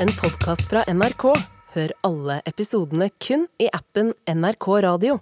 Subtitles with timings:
[0.00, 1.24] En podkast fra NRK.
[1.74, 5.18] Hør alle episodene kun i appen NRK Radio.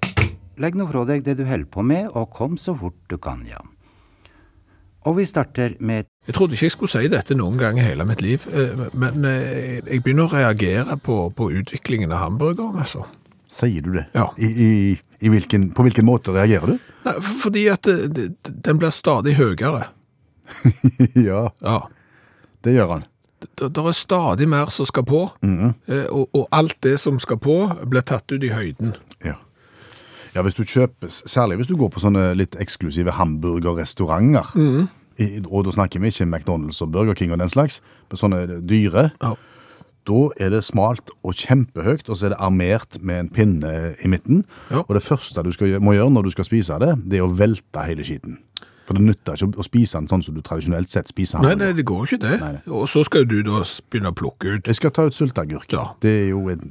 [0.60, 3.42] Legg nå fra deg det du holder på med, og kom så fort du kan,
[3.48, 3.60] ja.
[5.06, 8.06] Og vi starter med Jeg trodde ikke jeg skulle si dette noen gang i hele
[8.08, 13.04] mitt liv, eh, men eh, jeg begynner å reagere på, på utviklingen av hamburgeren, altså.
[13.52, 14.08] Sier du det?
[14.16, 14.26] Ja.
[14.42, 14.70] I, i,
[15.22, 16.88] i hvilken, på hvilken måte reagerer du?
[17.06, 17.14] Nei,
[17.44, 19.86] fordi at det, det, den blir stadig høyere.
[21.28, 21.78] ja, Ja.
[22.66, 23.06] det gjør han.
[23.42, 27.36] Det, det er stadig mer som skal på, eh, og, og alt det som skal
[27.42, 27.56] på,
[27.90, 28.94] blir tatt ut i høyden.
[29.24, 29.34] Ja.
[30.34, 34.54] ja, hvis du kjøper, særlig hvis du går på sånne litt eksklusive hamburgerrestauranter,
[35.18, 37.78] i, og da snakker vi ikke McDonalds og Burger King og den slags,
[38.10, 39.34] men sånne dyre, Ja.
[40.06, 44.08] da er det smalt og kjempehøyt, og så er det armert med en pinne i
[44.12, 44.44] midten.
[44.70, 44.82] Ja.
[44.86, 47.32] Og det første du skal, må gjøre når du skal spise det, det er å
[47.36, 48.38] velte hele skiten.
[48.86, 51.66] For det nytter ikke å- spise den sånn som du tradisjonelt sett spiser Nei, hamburger.
[51.66, 52.40] nei, det går ikke det.
[52.40, 52.62] Nei, nei.
[52.72, 54.66] Og så skal du da begynne å plukke ut.
[54.66, 55.72] Jeg skal ta ut sylteagurk.
[55.72, 55.88] Ja.
[56.00, 56.70] Det er jo en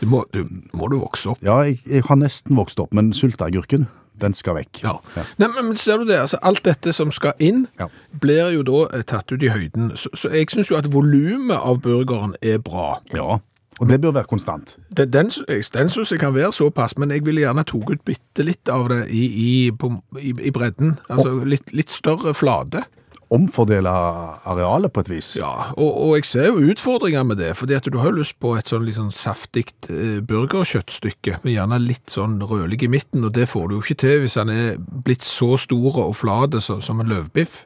[0.00, 1.38] Det må, du, må du vokse opp.
[1.42, 3.88] Ja, jeg, jeg har nesten vokst opp, men sylteagurken,
[4.18, 4.82] den skal vekk.
[4.82, 4.96] Ja.
[5.38, 7.88] Nei, men, ser du det, altså alt dette som skal inn, Ja.
[8.20, 9.92] blir jo da eh, tatt ut i høyden.
[9.96, 13.00] Så, så jeg synes jo at volumet av burgeren er bra.
[13.12, 13.38] Ja,
[13.80, 14.76] og det bør være konstant.
[14.96, 15.30] Den, den,
[15.74, 18.90] den synes jeg kan være såpass, men jeg ville gjerne tatt ut bitte litt av
[18.92, 20.98] det i, i, på, i, i bredden.
[21.08, 22.84] Altså litt, litt større flate.
[23.32, 25.30] Omfordele arealet på et vis.
[25.40, 28.52] Ja, og, og jeg ser jo utfordringer med det, fordi at du har lyst på
[28.58, 33.32] et sånn litt sånn saftig eh, burgerkjøttstykke, med gjerne litt sånn rødlig i midten, og
[33.38, 37.00] det får du jo ikke til hvis den er blitt så stor og flat som
[37.00, 37.62] en løvbiff.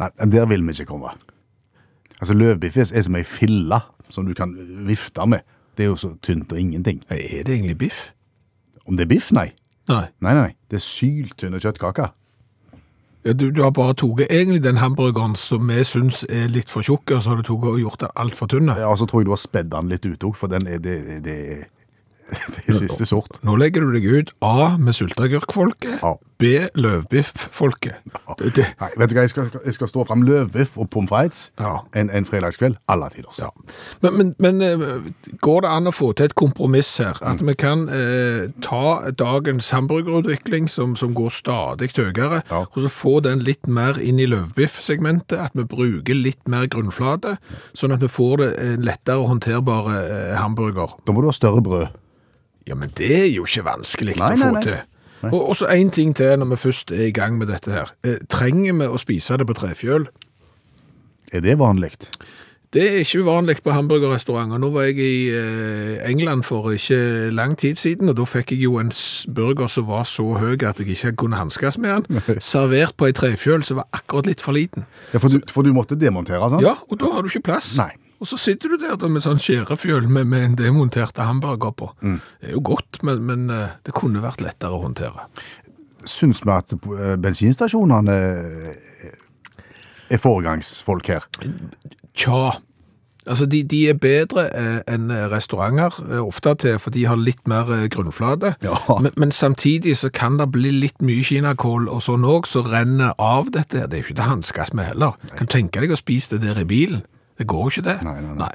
[0.00, 1.12] Nei, der vil vi ikke komme.
[2.22, 3.82] Altså, løvbiff er som ei fille
[4.12, 4.52] som du kan
[4.86, 5.44] vifte med.
[5.76, 7.00] Det er jo så tynt og ingenting.
[7.08, 8.00] Er det egentlig biff?
[8.84, 9.48] Om det er biff, nei.
[9.90, 10.04] Nei.
[10.22, 12.12] Nei, nei, det er syltynne kjøttkaker.
[13.22, 16.82] Ja, du, du har bare tatt egentlig den hamburgeren som vi syns er litt for
[16.86, 18.70] tjukk, og så har du tatt og gjort den altfor tynn.
[18.74, 20.80] Ja, og så tror jeg du har spedd den litt ut òg, for den er,
[20.82, 21.36] det, det,
[22.56, 23.38] det er siste sort.
[23.46, 26.16] Nå legger du deg ut A med sylteagurkfolket, Ja.
[26.42, 26.50] B
[26.82, 27.94] løvbiff-folket.
[28.42, 31.78] Nei, vet du hva, jeg skal, jeg skal stå fram løvbiff og pommes frites Ja.
[31.98, 32.76] en, en fredagskveld.
[32.90, 33.38] Alle tiders.
[33.38, 33.50] Ja.
[34.02, 34.84] Men, men, men eh,
[35.44, 37.18] går det an å få til et kompromiss her?
[37.22, 42.64] At vi kan eh, ta dagens hamburgerutvikling, som, som går stadig høyere, Ja.
[42.66, 47.36] og så få den litt mer inn i løvbiff-segmentet, at vi bruker litt mer grunnflate,
[47.78, 50.96] sånn at vi får det en lettere håndterbare eh, hamburger.
[51.06, 51.98] Da må du ha større brød.
[52.68, 54.62] Ja, men det er jo ikke vanskelig Nei, å få nei, nei.
[54.68, 54.80] til.
[55.30, 57.94] Og, og så en ting til når vi først er i gang med dette her.
[58.04, 60.08] Eh, trenger vi å spise det på trefjøl?
[61.32, 61.94] Er det vanlig?
[62.72, 64.56] Det er ikke uvanlig på hamburgerrestauranter.
[64.60, 68.64] Nå var jeg i eh, England for ikke lang tid siden, og da fikk jeg
[68.64, 68.92] jo en
[69.36, 72.22] burger som var så høy at jeg ikke kunne hanskes med den.
[72.40, 74.88] Servert på ei trefjøl som var akkurat litt for liten.
[75.12, 76.64] Ja, for, du, for du måtte demontere, sant?
[76.64, 77.74] Ja, og da har du ikke plass.
[77.76, 77.90] Nei.
[78.22, 81.88] Og så sitter du der da med sånn skjærefjøl med, med en demonterte hamburger på.
[82.38, 85.26] Det er jo godt, men, men eh, det kunne vært lettere å håndtere.
[86.06, 89.16] Syns vi at eh, bensinstasjonene eh,
[90.14, 91.26] er foregangsfolk her?
[92.14, 92.60] Tja.
[93.26, 94.44] Altså, de, de er bedre
[94.90, 98.54] enn restauranter, ofte til, for de har litt mer grunnflate.
[98.62, 98.78] Ja.
[99.02, 103.18] Men, men samtidig så kan det bli litt mye kinakål og sånn òg, som renner
[103.18, 103.82] av dette.
[103.86, 105.18] Det er jo ikke til å hanskes med heller.
[105.34, 107.02] Kan du tenke deg å spise det der i bilen?
[107.42, 107.96] Det går jo ikke det.
[108.06, 108.52] Nei, nei, nei.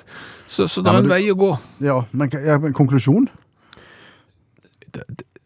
[0.47, 1.51] Så, så det er en du- vei å gå.
[1.83, 3.27] Ja, men ja, konklusjon?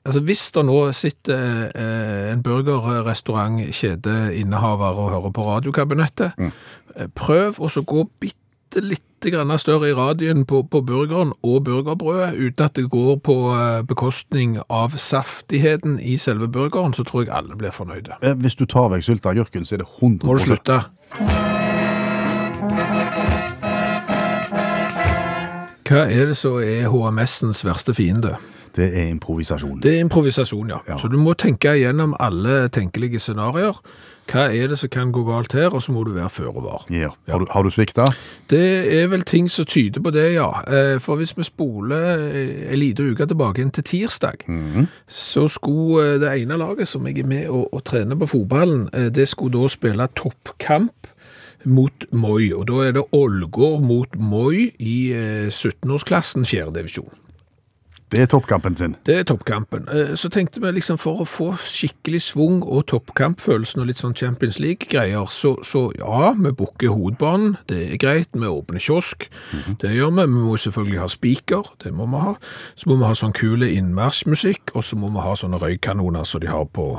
[0.05, 6.51] Altså, Hvis det nå sitter eh, en burgerrestaurantkjedeinnehaver og hører på radiokabinettet, Mm.
[6.95, 12.65] eh, prøv å gå bitte litt større i radien på, på burgeren og burgerbrødet, uten
[12.65, 17.55] at det går på eh, bekostning av saftigheten i selve burgeren, så tror jeg alle
[17.55, 18.17] blir fornøyde.
[18.23, 20.85] Eh, Hvis du tar vekk sylteagurken, så er det 100 Må du slutte?
[25.91, 28.37] Hva er det som er HMS-ens verste fiende?
[28.71, 29.81] Det er improvisasjon.
[29.83, 30.77] Det er improvisasjon, ja.
[30.87, 30.95] Ja.
[31.01, 33.81] Så du må tenke igjennom alle tenkelige scenarioer.
[34.31, 36.85] Hva er det som kan gå galt her, og så må du være føre var.
[36.93, 37.09] Ja.
[37.27, 38.05] Har, du, har du svikta?
[38.47, 38.63] Det
[39.01, 40.47] er vel ting som tyder på det, ja.
[40.63, 44.47] Eh, For hvis vi spoler ei en liten uke tilbake inn til tirsdag,
[45.11, 48.87] så skulle eh, det ene laget som jeg er med og, og trener på fotballen,
[48.93, 51.10] eh, det skulle da spille toppkamp
[51.65, 56.71] mot Moi, og da er det Ålgård mot Moi i eh, 17-årsklassen, 4.
[56.75, 57.11] divisjon.
[58.11, 58.95] Det er toppkampen sin.
[59.07, 59.85] Det er toppkampen.
[59.87, 64.17] Eh, Så tenkte vi liksom for å få skikkelig svung og toppkampfølelsen og litt sånn
[64.19, 69.29] Champions League-greier, så, så ja, vi booker hovedbanen, det er greit, vi åpner kiosk,
[69.79, 70.25] det gjør vi.
[70.27, 71.71] Vi må selvfølgelig ha spiker.
[71.85, 72.35] det må vi ha.
[72.75, 76.43] Så må vi ha sånn kule innmarsjmusikk, og så må vi ha sånne røykanoner som
[76.43, 76.89] de har på,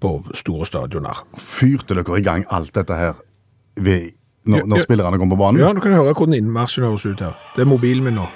[0.00, 1.20] på store stadioner.
[1.36, 3.12] Fyrte dere i gang alt dette her
[3.76, 4.12] ved
[4.46, 4.82] når, når ja.
[4.82, 5.60] spillerne kommer på banen?
[5.60, 7.34] Ja, du kan høre hvordan innmarsjen høres ut her.
[7.56, 8.28] Det er mobilen min nå.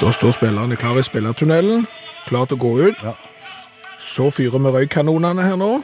[0.00, 1.84] Da står spillerne klar i spillertunnelen,
[2.28, 3.02] klar til å gå ut.
[3.04, 3.12] Ja.
[4.00, 5.74] Så fyrer vi røykkanonene her nå,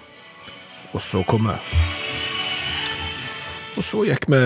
[0.93, 1.61] og så kommer
[3.77, 4.39] Og så gikk vi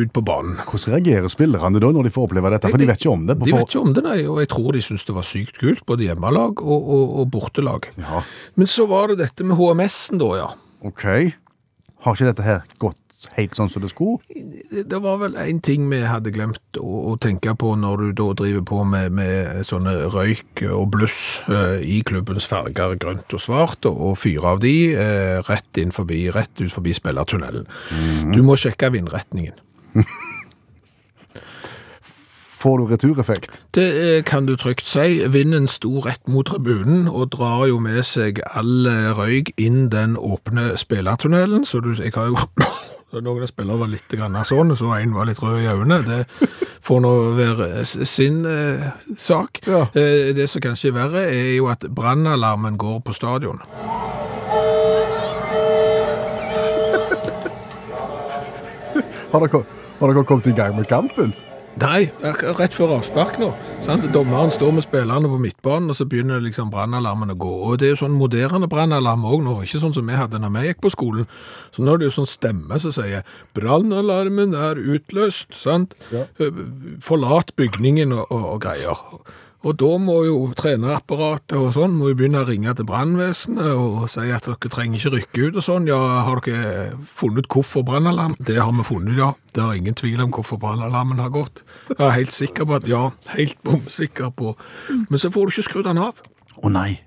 [0.00, 0.60] ut på banen.
[0.64, 2.70] Hvordan reagerer spillerne da når de får oppleve dette?
[2.72, 3.36] For de vet ikke om det.
[3.42, 5.84] De vet ikke om det, nei, og jeg tror de syntes det var sykt kult,
[5.88, 7.90] både hjemmelag og, og, og bortelag.
[8.00, 8.22] Ja,
[8.56, 10.48] Men så var det dette med HMS-en da, ja.
[10.88, 11.04] ok.
[12.06, 13.00] Har ikke dette her gått
[13.34, 14.20] helt sånn som det skulle?
[14.86, 18.28] Det var vel en ting vi hadde glemt å, å tenke på når du da
[18.38, 23.82] driver på med, med sånne røyk og bluss eh, i klubbens farger grønt og svart,
[23.90, 27.66] og, og fyre av de eh, rett inn forbi, rett ut forbi spillertunnelen.
[28.34, 29.58] Du må sjekke vindretningen.
[32.58, 33.60] Får du retureffekt?
[33.70, 35.22] Det eh, kan du trygt si.
[35.30, 40.16] Vinden sto rett mot tribunen og drar jo med seg all eh, røyk inn den
[40.18, 42.40] åpne spillertunnelen, så du, jeg har jo
[43.08, 44.12] Noen av spillerne var litt
[44.44, 46.02] sånn, så en var litt rød i øynene.
[46.04, 46.48] Det
[46.84, 48.84] får nå være sin eh,
[49.16, 49.62] sak.
[49.64, 49.86] Ja.
[49.96, 53.64] Eh, det som kanskje er verre, er jo at brannalarmen går på stadion.
[59.32, 59.64] Har dere,
[60.00, 61.32] har dere kommet i gang med kampen?
[61.78, 62.08] Nei,
[62.58, 63.52] rett før avspark nå.
[63.84, 64.06] Sant?
[64.10, 67.50] Dommeren står med spillerne på midtbanen, og så begynner liksom brannalarmen å gå.
[67.68, 70.54] Og det er jo sånn moderne brannalarm òg nå, ikke sånn som vi hadde når
[70.56, 71.28] vi gikk på skolen.
[71.74, 73.22] Så nå er det jo sånn stemme som sier
[73.54, 75.94] 'brannalarmen er utløst', sant?
[76.10, 76.26] Ja.
[77.04, 79.04] Forlat bygningen og, og, og greier.
[79.66, 84.04] Og da må jo trenerapparatet og sånn må jo begynne å ringe til brannvesenet og
[84.12, 85.88] si at dere trenger ikke rykke ut og sånn.
[85.90, 87.82] Ja, har dere funnet hvorfor?
[87.82, 89.32] Det har vi funnet, ja.
[89.50, 91.64] Det er ingen tvil om hvorfor brannalarmen har gått.
[91.90, 93.02] Jeg er helt sikker på at ja,
[93.34, 94.54] helt bomsikker på.
[95.10, 96.22] Men så får du ikke skrudd den av.
[96.22, 97.00] Å oh, nei.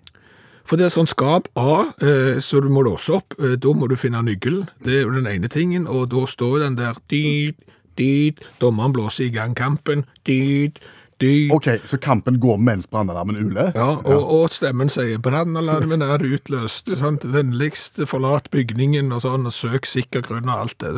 [0.67, 3.35] For det er sånn skap A, eh, så du må låse opp.
[3.39, 4.67] Eh, da må du finne nøkkelen.
[4.83, 7.59] Det er jo den ene tingen, og da står den der dyd,
[7.99, 10.79] dyd, dommeren blåser i gang kampen, dyd
[11.21, 11.51] 40.
[11.53, 13.71] Ok, Så kampen går mens brannalarmen uler?
[13.75, 16.97] Ja, og, og, stemmen sier 'brannalarmen er utløst'.
[16.97, 17.33] sant?
[17.33, 20.91] Vennligst forlat bygningen og sånn, og søk sikker grunn og alt det.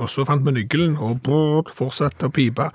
[0.00, 2.70] Og så fant vi nøkkelen, og brrr, fortsatte å pipe.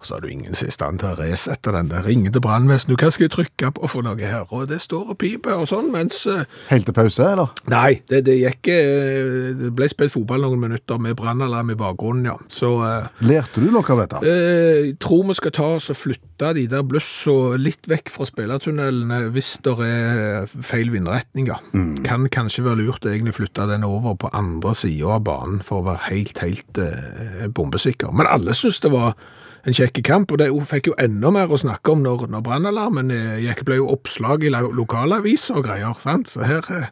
[0.00, 2.02] Og så er du ingen i stand til å resette den der.
[2.04, 5.52] til brannvesenet, 'hva skal jeg trykke på for noe her?' Og det står og piper
[5.52, 7.52] og sånn, mens eh, Helt til pause, eller?
[7.66, 12.24] Nei, det, det gikk eh, Det ble spilt fotball noen minutter med brannalarm i bakgrunnen,
[12.24, 12.36] ja.
[12.48, 14.22] Så eh, Lærte du noe av dette?
[14.24, 19.22] Jeg tror vi skal ta oss og flytte de der blussa litt vekk fra spillertunnelene
[19.34, 21.62] hvis det er feil vindretninger.
[21.74, 22.02] Mm.
[22.06, 25.80] Kan kanskje være lurt å egentlig flytte den over på andre sida av banen for
[25.82, 28.12] å være helt, helt eh, bombesikker.
[28.12, 29.16] Men alle syntes det var
[29.64, 33.10] en kjekk kamp, og det fikk jo enda mer å snakke om når, når brannalarmen
[33.14, 33.64] eh, gikk.
[33.64, 35.96] ble jo oppslag i la- lokalaviser og greier.
[36.04, 36.28] sant?
[36.34, 36.90] Så her er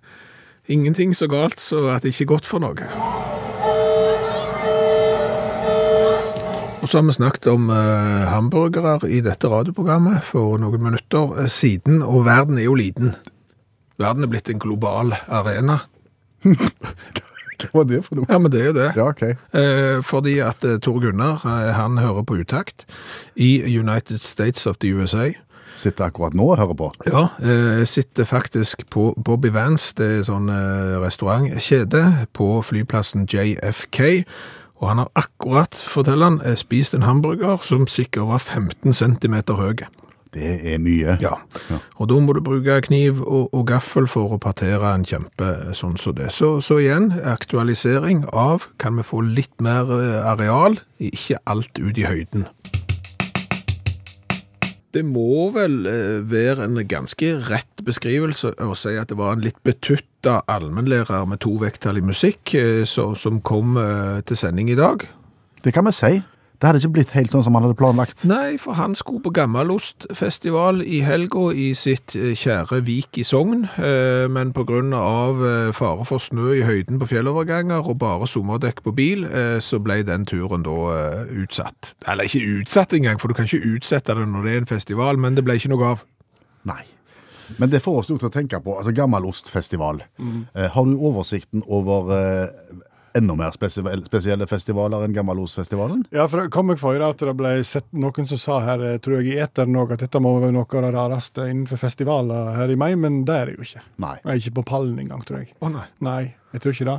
[0.73, 2.89] ingenting så galt så at det ikke er godt for noe.
[6.83, 11.51] Og så har vi snakket om eh, hamburgere i dette radioprogrammet for noen minutter eh,
[11.51, 13.15] siden, og verden er jo liten.
[14.03, 15.85] Verden er blitt en global arena.
[17.63, 18.27] Hva var det for noe?
[18.27, 18.89] Ja, men det er jo det.
[18.99, 19.23] Ja, ok.
[19.55, 22.83] Eh, fordi at eh, Tor Gunnar, eh, han hører på utakt
[23.39, 25.31] i United States of the USA.
[25.79, 26.91] Sitter akkurat nå og hører på.
[27.07, 32.03] Ja, eh, sitter faktisk på Bobby Vance, det er sånn eh, restaurantkjede,
[32.35, 34.25] på flyplassen JFK.
[34.83, 39.35] Og han har akkurat, forteller han, eh, spist en hamburger som sikkert var 15 cm
[39.55, 39.87] høy.
[40.33, 41.19] Det er mye.
[41.21, 41.35] Ja,
[42.01, 45.99] og da må du bruke kniv og, og gaffel for å partere en kjempe sånn
[46.01, 46.31] som det.
[46.33, 52.01] Så, så igjen, aktualisering av kan vi få litt mer eh, areal, ikke alt ut
[52.01, 52.49] i høyden.
[54.93, 59.45] Det må vel eh, være en ganske rett beskrivelse å si at det var en
[59.45, 64.77] litt betutta allmennlærer med to vekttall i musikk eh, som kom eh, til sending i
[64.77, 65.07] dag.
[65.65, 66.13] Det kan vi si.
[66.63, 68.21] Det hadde ikke blitt helt sånn som han hadde planlagt.
[68.31, 73.65] Nei, for han skulle på Gammalostfestival i helga i sitt eh, kjære Vik i Sogn,
[73.83, 78.95] eh, men av eh, fare for snø i høyden på fjelloverganger og bare sommerdekk på
[78.95, 79.27] bil,
[79.59, 80.79] så ble den turen da
[81.43, 81.97] utsatt.
[82.07, 85.19] Eller ikke utsatt engang, for du kan ikke utsette det når det er en festival,
[85.19, 86.07] men det ble ikke noe av.
[86.63, 86.85] Nei.
[87.59, 90.03] Men det får oss jo til å tenke på altså Gammalostfestival.
[90.19, 90.41] Mm.
[90.55, 92.81] Eh, har du oversikten over eh,
[93.19, 96.05] enda mer spesielle, festivaler enn Gammalosfestivalen?
[96.15, 98.99] Ja, for det kom jeg for at det ble sett noen som sa her, eh,
[99.03, 102.53] tror jeg i eteren òg, at dette må være noe av det rareste innenfor festivaler
[102.57, 103.85] her i meg, men det er det jo ikke.
[104.05, 104.17] Nei.
[104.25, 105.53] Jeg er ikke på pallen engang, tror jeg.
[105.61, 105.87] Å nei.
[106.05, 106.23] Nei,
[106.55, 106.99] jeg tror ikke det.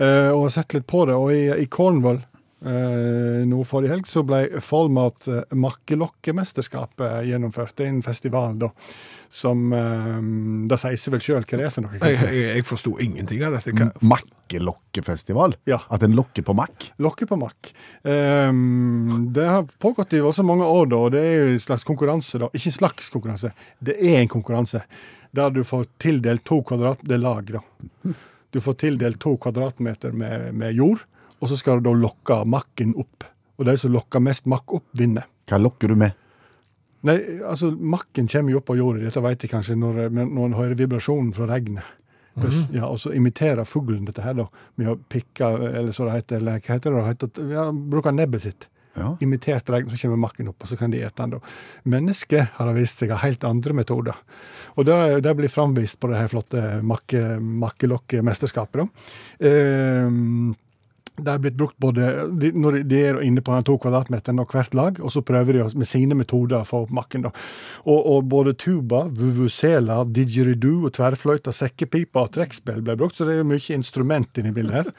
[0.00, 4.08] Uh, og har sett litt på det, og i, i Cornwall uh, nå forrige helg,
[4.10, 7.76] så ble Follmat uh, makkelokkemesterskapet gjennomført.
[7.76, 8.72] Det er en festival da,
[9.32, 10.20] som eh,
[10.70, 11.98] Det sier seg vel sjøl hva det er for noe.
[12.00, 13.72] Jeg, jeg, jeg forsto ingenting av dette.
[13.76, 15.56] Hva- Makkelokkefestival?
[15.68, 15.80] Ja.
[15.92, 16.90] At en lokker på makk?
[17.02, 17.72] Lokker på makk.
[18.06, 21.84] Ehm, det har pågått i så mange år, da, og det er jo en slags
[21.84, 22.38] konkurranse.
[22.38, 22.48] da.
[22.54, 24.82] Ikke en slags konkurranse, det er en konkurranse.
[25.36, 26.98] Der du får tildelt to kvadrat...
[27.02, 27.60] Det er lag, da.
[28.54, 31.02] Du får tildelt to kvadratmeter med, med jord,
[31.42, 33.26] og så skal du da lokke makken opp.
[33.58, 35.26] Og de som lokker mest makk opp, vinner.
[35.50, 36.14] Hva lokker du med?
[37.06, 40.56] Nei, altså, makken kommer jo opp av jorda, dette vet jeg kanskje når, når en
[40.56, 41.94] hører vibrasjonen fra regnet.
[42.72, 46.40] Ja, og så imiterer fuglen dette her da, med å pikke, eller så det heter,
[46.40, 48.68] eller hva heter det, heter, ja, bruker nebbet sitt.
[48.96, 49.10] Ja.
[49.20, 51.36] Imitert regn, så kommer makken opp, og så kan de ete den.
[51.36, 51.40] da.
[51.92, 54.20] Mennesket har vist seg har helt andre metoder.
[54.76, 58.84] Og det, det blir framvist på det her flotte makke, makkelokkemesterskapet.
[58.84, 59.48] da.
[59.48, 60.54] Ehm,
[61.16, 62.08] det er blitt brukt både
[62.40, 65.58] de, når de er inne på den to kvadratmeteren og hvert lag, og så prøver
[65.58, 67.26] de med sine metoder å få opp makken.
[67.26, 67.32] da.
[67.84, 73.42] Og, og både tuba, vuvuzela, didgeridoo, tverrfløyta, sekkepipa og trekkspill ble brukt, så det er
[73.42, 74.92] jo mye instrument inni bildet her.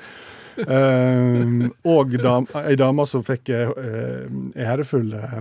[0.66, 5.38] Ehm, og dam, ei dame som fikk ærefull eh,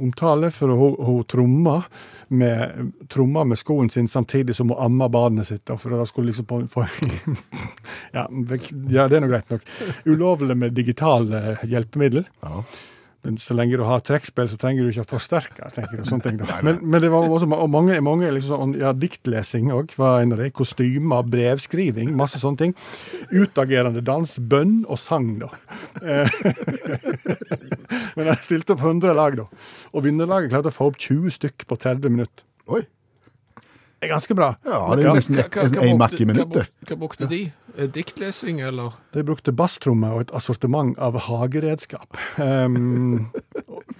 [0.00, 1.76] omtale for hun, hun tromma
[2.28, 5.70] med, tromma med skoen sin samtidig som hun amma barnet sitt.
[5.70, 6.86] For da skulle liksom på, få
[8.16, 9.66] ja, ja, det er nå greit nok.
[10.06, 12.26] Ulovlig med digitale hjelpemiddel.
[12.42, 12.64] Ja.
[13.22, 15.66] Men så lenge du har trekkspill, så trenger du ikke å forsterke.
[15.74, 16.60] tenker jeg, sånne ting da.
[16.64, 20.32] Men, men det var også og mange, mange liksom sånn, ja, diktlesing òg var en
[20.36, 20.48] av de.
[20.56, 22.72] Kostymer, brevskriving, masse sånne ting.
[23.28, 25.50] Utagerende dans, bønn og sang, da.
[26.00, 26.32] Eh,
[28.16, 29.46] Men jeg stilte opp 100 lag, da.
[29.92, 32.46] Og vinnerlaget klarte å få opp 20 stykk på 30 minutter.
[32.72, 32.86] Oi.
[34.00, 34.54] Det er ganske bra.
[34.64, 36.72] Ja, det er nesten én makk i minuttet.
[36.88, 37.42] Hva brukte de?
[37.76, 38.92] Eh, Diktlesing, eller?
[39.12, 42.18] De brukte basstrommer og et assortiment av hageredskap.
[42.38, 43.30] Um,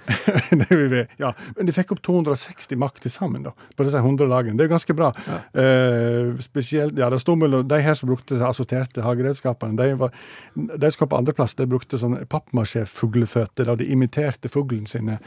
[1.22, 1.32] ja.
[1.56, 4.56] Men de fikk opp 260 makk til sammen da, på disse 100 lagene.
[4.58, 5.10] Det er ganske bra.
[5.52, 10.14] Eh, spesielt, ja, det sto mellom De her som brukte assorterte hageredskapene, de, var,
[10.54, 15.18] de som kom på andreplass, de brukte sånne pappmasjé-fugleføtter, da de imiterte fuglen sine.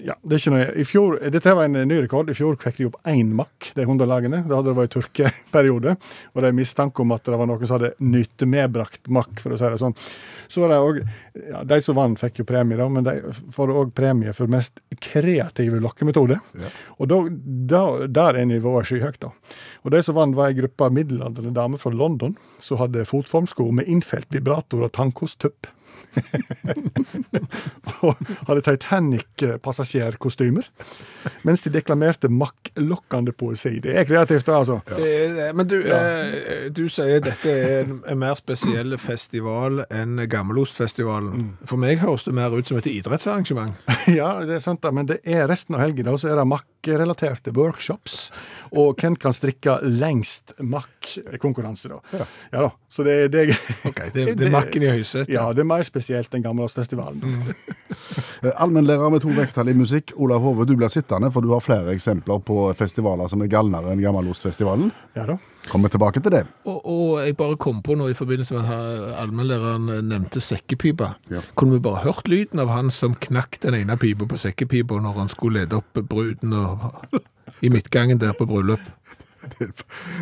[0.00, 2.30] Ja, det er ikke noe, i fjor, Dette var en ny rekord.
[2.30, 4.42] I fjor fikk de opp én makk, de 100 lagene.
[4.46, 5.96] Da hadde det vært tørkeperiode,
[6.32, 9.58] og det er mistanke om at det var noen som hadde nytemedbrakt makk, for å
[9.60, 9.96] si det sånn.
[10.48, 11.04] Så var det også,
[11.50, 13.16] ja, De som vant, fikk jo premie, da, men de
[13.54, 16.38] får òg premie for mest kreative lokkemetode.
[16.98, 17.20] Og da,
[17.74, 19.32] da, der er nivået skyhøyt, da.
[19.84, 23.90] Og de som vant, var ei gruppe middelaldrende damer fra London som hadde fotformsko med
[23.90, 25.70] innfelt vibrator og tannkosttupp.
[28.06, 28.16] og
[28.48, 30.64] hadde Titanic-passasjerkostymer.
[31.46, 33.78] Mens de deklamerte makklokkende poesi.
[33.82, 34.80] Det er kreativt, altså.
[34.96, 35.52] Er.
[35.56, 41.56] Men du, eh, du sier dette er en, en mer spesiell festival enn Gammelostfestivalen.
[41.66, 43.74] For meg høres det mer ut som et idrettsarrangement.
[44.06, 46.44] Ja, det er sant, men det er resten av helgen da, så er det
[46.86, 48.30] makkerelaterte workshops.
[48.72, 52.00] Og hvem kan strikke lengst makk-konkurranse, da.
[52.52, 52.60] Ja.
[52.60, 52.70] da.
[52.88, 55.32] Så det, det, okay, det, det er makken i høysetet.
[55.34, 57.22] Ja, det er mer spesielt enn Gammelåsfestivalen.
[58.42, 61.62] Eh, Allmennlærer med to vekttall i musikk, Olav Hove, du blir sittende, for du har
[61.64, 64.92] flere eksempler på festivaler som er galnere enn Gammelostfestivalen.
[65.16, 65.38] Ja da.
[65.66, 66.44] Kommer tilbake til det.
[66.64, 71.08] Og, og jeg bare kom på noe i forbindelse med at allmennlæreren nevnte sekkepipa.
[71.32, 71.40] Ja.
[71.58, 75.18] Kunne vi bare hørt lyden av han som knakk den ene pipa på sekkepipa når
[75.24, 76.86] han skulle lede opp bruden og,
[77.66, 78.80] i midtgangen der på bryllup?
[79.46, 79.72] Det er,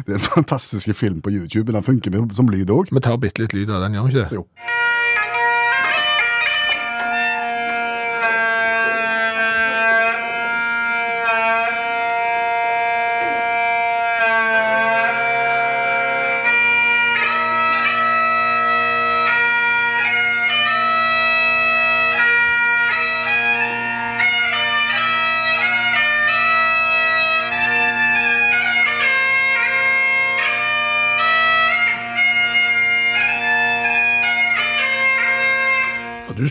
[0.07, 1.73] det er en fantastisk film på YouTube.
[1.73, 2.91] Den funker med- som lyd òg.
[2.93, 4.37] Vi tar bitte litt lyd av den, gjør vi ikke det?
[4.41, 4.47] Jo.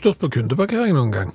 [0.03, 1.31] Stått på kundeparkering noen gang?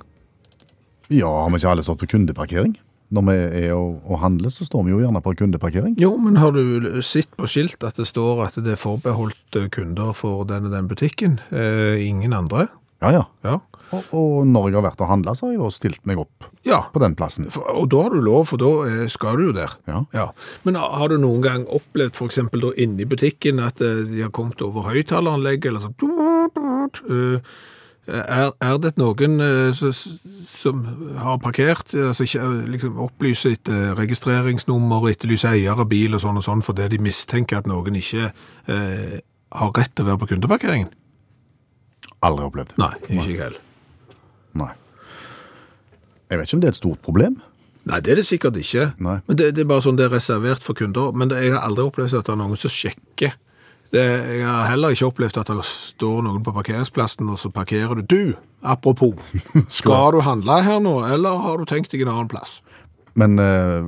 [1.09, 2.75] Ja, har vi ikke alle stått på kundeparkering?
[3.09, 3.35] Når vi
[3.65, 5.95] er og, og handler, så står vi jo gjerne på kundeparkering.
[5.97, 9.65] Jo, men har du sett på skilt at det står at det er forbeholdt eh,
[9.73, 11.39] kunder for den og den butikken?
[11.49, 12.67] Eh, ingen andre?
[13.01, 13.23] Ja, ja.
[13.47, 13.55] Ja.
[13.89, 16.45] Og, og når jeg har vært og handla, så har jeg da stilt meg opp
[16.67, 17.47] Ja, på den plassen.
[17.57, 19.73] og da har du lov, for da eh, skal du jo der.
[19.89, 20.27] Ja.
[20.67, 24.29] Men har du noen gang opplevd eksempel da inne i butikken at eh, de har
[24.37, 27.41] kommet over høyttaleranlegget, eller sånn
[28.09, 29.79] er, er det noen eh,
[30.49, 30.83] som
[31.21, 36.39] har parkert, altså ikke, eh, liksom opplyser etter registreringsnummer, etterlyser eier av bil og sånn
[36.41, 39.19] og sånn, fordi de mistenker at noen ikke eh,
[39.55, 40.91] har rett til å være på kundeparkeringen?
[42.25, 42.75] Aldri opplevd.
[42.81, 43.61] Nei, ikke jeg heller.
[44.59, 44.71] Nei.
[46.29, 47.37] Jeg vet ikke om det er et stort problem.
[47.89, 48.89] Nei, det er det sikkert ikke.
[49.01, 49.19] Nei.
[49.25, 51.13] Men det, det er bare sånn det er reservert for kunder.
[51.15, 53.37] Men det, jeg har aldri opplevd at det er noen som sjekker.
[53.89, 54.01] Det,
[54.37, 58.03] jeg har heller ikke opplevd at det står noen på parkeringsplassen, og så parkerer du.
[58.05, 59.15] Du, apropos,
[59.79, 62.59] skal du handle her nå, eller har du tenkt deg en annen plass?
[63.17, 63.87] Men eh,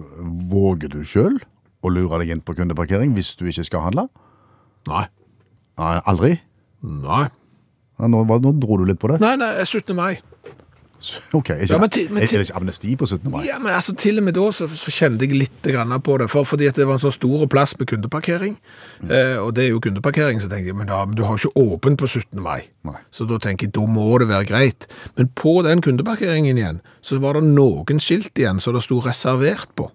[0.50, 1.38] våger du sjøl
[1.86, 4.08] å lure deg inn på kundeparkering hvis du ikke skal handle?
[4.90, 5.06] Nei.
[5.78, 6.34] Nei, aldri?
[6.82, 7.28] Nei.
[8.02, 9.20] Ja, Nå, nå dro du litt på det.
[9.22, 9.94] Nei, nei, 17.
[9.98, 10.16] mai.
[11.40, 13.32] Ok, ikke, Ja, men til- men er, til- er det ikke amnesti på 17.
[13.32, 13.46] mai?
[13.48, 15.62] Ja, men altså, til og med da så, så kjente jeg litt
[16.04, 18.58] på det, for, fordi det var en så stor plass med kundeparkering,
[19.10, 21.50] eh, og det er jo kundeparkering, så tenkte jeg, men, da, men du har jo
[21.50, 22.42] ikke åpent på 17.
[22.42, 22.62] mai.
[22.86, 22.98] Nei.
[23.12, 24.88] Så da tenker jeg, da må det være greit.
[25.18, 29.70] Men på den kundeparkeringen igjen, så var det noen skilt igjen, som det sto reservert
[29.76, 29.90] på.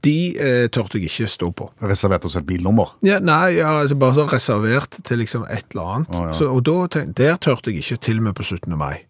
[0.00, 1.66] De eh, tørte jeg ikke stå på.
[1.84, 2.94] Reservert hos et bilnummer?
[3.04, 6.08] Ja, nei, ja, altså bare så reservert til liksom et eller annet.
[6.16, 6.32] Oh, ja.
[6.38, 8.78] så, og da der tørte jeg ikke til og med på 17.
[8.80, 9.02] mai.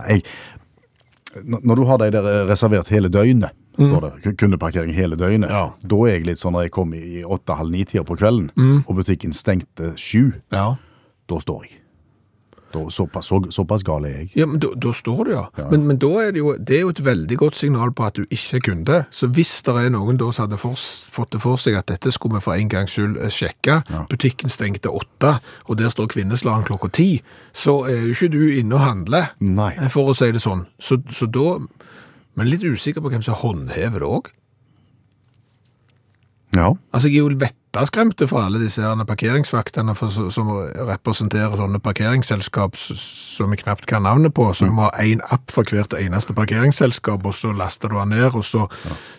[0.00, 0.22] Nei,
[1.44, 5.54] når du har de der eh, reservert hele døgnet, står det, kundeparkering hele døgnet, Mm.
[5.54, 5.72] Ja.
[5.86, 8.84] da er jeg litt sånn når jeg kom i åtte-halv ni-tida på kvelden, Mm.
[8.88, 10.76] og butikken stengte sju, Ja.
[11.28, 11.78] da står jeg.
[12.72, 14.30] Da, såpass, så, såpass gal er jeg.
[14.36, 15.44] Ja, men da, da står du, ja.
[15.70, 18.18] Men, men da er det, jo, det er jo et veldig godt signal på at
[18.18, 18.98] du ikke er kunde.
[19.14, 22.12] Så hvis det er noen da som hadde for, fått det for seg at dette
[22.12, 26.66] skulle vi for en gangs skyld sjekke, sjekke, butikken stengte åtte, og der står kvinneslagen
[26.68, 27.08] klokka ti,
[27.56, 29.72] så er jo ikke du inne og handler, Nei.
[29.78, 30.66] eh, for å si det sånn.
[30.82, 31.56] Så, så da,
[32.38, 34.34] men litt usikker på hvem som håndhever det også.
[36.56, 36.72] Ja.
[36.96, 37.34] Altså, jeg er jo
[37.72, 40.48] vettaskremte for alle disse herne parkeringsvaktene for, som
[40.88, 45.50] representerer sånne parkeringsselskap som vi knapt kan navnet på, så du må ha en app
[45.52, 48.64] for hvert eneste parkeringsselskap, og så laster du den ned, og så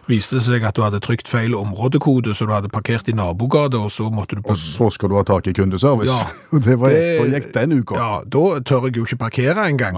[0.10, 3.78] viste det seg at du hadde trykt feil områdekode, så du hadde parkert i nabogata,
[3.86, 4.52] og så måtte du på...
[4.56, 6.12] Og så skal du ha tak i kundeservice.
[6.12, 6.60] Ja.
[6.70, 7.96] Det var, Det- så gikk den uka.
[8.00, 9.96] Ja, da tør jeg jo ikke parkere engang.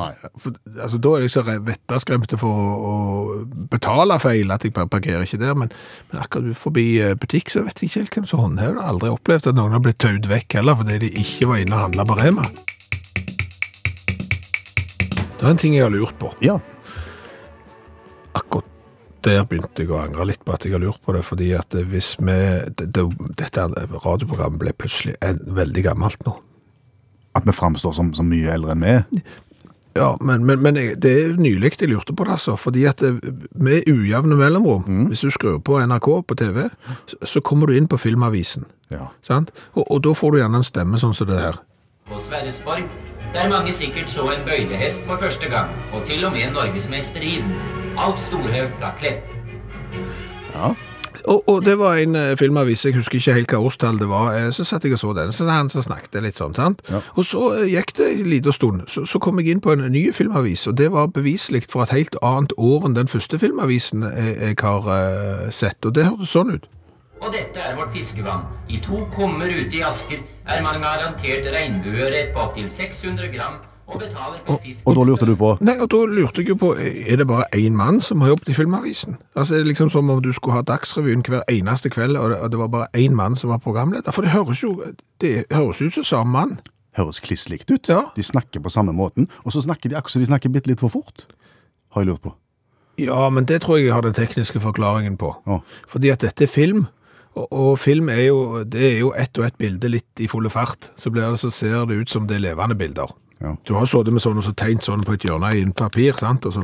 [0.82, 2.96] Altså, da er jeg så re- vettaskremte for å, å
[3.72, 5.72] betale feil at jeg parkerer ikke der, men,
[6.12, 8.82] men akkurat forbi eh, butikk så vet jeg ikke helt hvem som håndhever det.
[8.82, 11.64] Jeg har aldri opplevd at noen har blitt tauet vekk heller, fordi de ikke var
[11.64, 12.46] inne og handla på Rema.
[15.42, 16.30] Det er en ting jeg har lurt på.
[16.46, 16.60] Ja.
[18.38, 18.68] Akkurat
[19.26, 21.74] der begynte jeg å angre litt på at jeg har lurt på det, fordi at
[21.92, 22.38] hvis vi
[22.78, 23.06] det, det,
[23.38, 26.36] Dette radioprogrammet ble plutselig en, veldig gammelt nå.
[27.38, 29.26] At vi framstår som, som mye eldre enn vi er.
[29.96, 32.54] Ja, men, men, men det er nylig jeg lurte på det, altså.
[32.58, 36.70] Fordi at det- med ujevne mellomrom, hvis du skrur på NRK på TV,
[37.08, 38.66] så, så kommer du inn på Filmavisen.
[38.92, 39.10] Ja.
[39.22, 39.52] Sant?
[39.76, 41.60] Og, og da får du gjerne en stemme sånn som det her.
[42.08, 42.88] På Sverresborg,
[43.34, 47.38] der mange sikkert så en bøylehest for første gang, og til og med norgesmester i
[47.42, 47.52] den.
[48.00, 49.28] Alf Storhaug fra Klepp.
[50.56, 50.74] ja.
[51.26, 54.34] Og, og det var en eh, filmavis, jeg husker ikke helt hva årstall det var,
[54.38, 56.82] eh, så satt jeg og så den, så han som snakket litt sånn, sant?
[56.90, 57.02] Ja.
[57.16, 59.86] Og så eh, gikk det en liten stund, så, så kom jeg inn på en
[59.94, 64.06] ny filmavis, og det var beviselig fra et helt annet år enn den første filmavisen
[64.08, 66.70] jeg, jeg har eh, sett, og det hørtes sånn ut.
[67.22, 68.48] Og dette er vårt fiskevann.
[68.74, 73.60] I to kummer ute i Asker er man garantert regnbuerett på opptil 600 gram,
[73.92, 77.22] og fisk Og da lurte du på Nei, og da lurte jeg jo på, er
[77.22, 79.18] det bare én mann som har jobbet i filmavisen?
[79.36, 82.40] Altså, er det liksom som om du skulle ha Dagsrevyen hver eneste kveld, og det,
[82.40, 84.12] og det var bare én mann som var programleder?
[84.12, 84.76] For det høres jo
[85.22, 86.60] det høres ut som samme mann.
[86.98, 87.88] Høres kliss likt ut.
[87.88, 88.08] Ja.
[88.16, 90.82] De snakker på samme måten, og så snakker de akkurat som de snakker bitte litt
[90.84, 91.28] for fort.
[91.96, 92.34] Har jeg lurt på.
[93.00, 95.32] Ja, men det tror jeg jeg har den tekniske forklaringen på.
[95.48, 95.62] Ja.
[95.88, 96.86] Fordi at dette er film,
[97.34, 100.52] og, og film er jo, det er jo ett og ett bilde litt i fulle
[100.52, 100.92] fart.
[101.00, 103.14] Så, blir det, så ser det ut som det er levende bilder.
[103.42, 103.56] Ja.
[103.66, 106.14] Du har sittet med sånn og så tegnet sånn på et hjørne i en papir,
[106.20, 106.46] sant?
[106.46, 106.62] og så,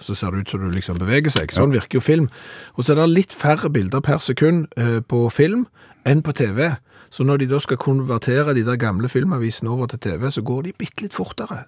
[0.00, 1.50] så ser det ut som du liksom beveger seg.
[1.54, 2.28] Sånn virker jo film.
[2.76, 5.66] Og så er det litt færre bilder per sekund eh, på film
[6.08, 6.76] enn på TV.
[7.12, 10.68] Så når de da skal konvertere de der gamle filmavisene over til TV, så går
[10.70, 11.64] de bitte litt fortere.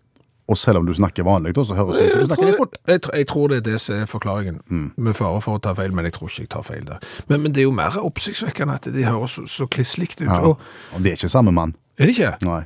[0.48, 2.74] Og selv om du snakker vanlig, så høres det ut som du snakker litt fort.
[2.88, 4.58] jeg, jeg tror det er det som er forklaringen,
[4.96, 7.06] med fare for å ta feil, men jeg tror ikke jeg tar feil der.
[7.30, 10.28] Men, men det er jo mer oppsiktsvekkende at de høres så, så kliss likt ut.
[10.28, 10.42] Ja.
[10.44, 10.60] Og,
[10.92, 11.72] Og det er ikke samme mann.
[11.96, 12.34] er det ikke?
[12.44, 12.60] Nei.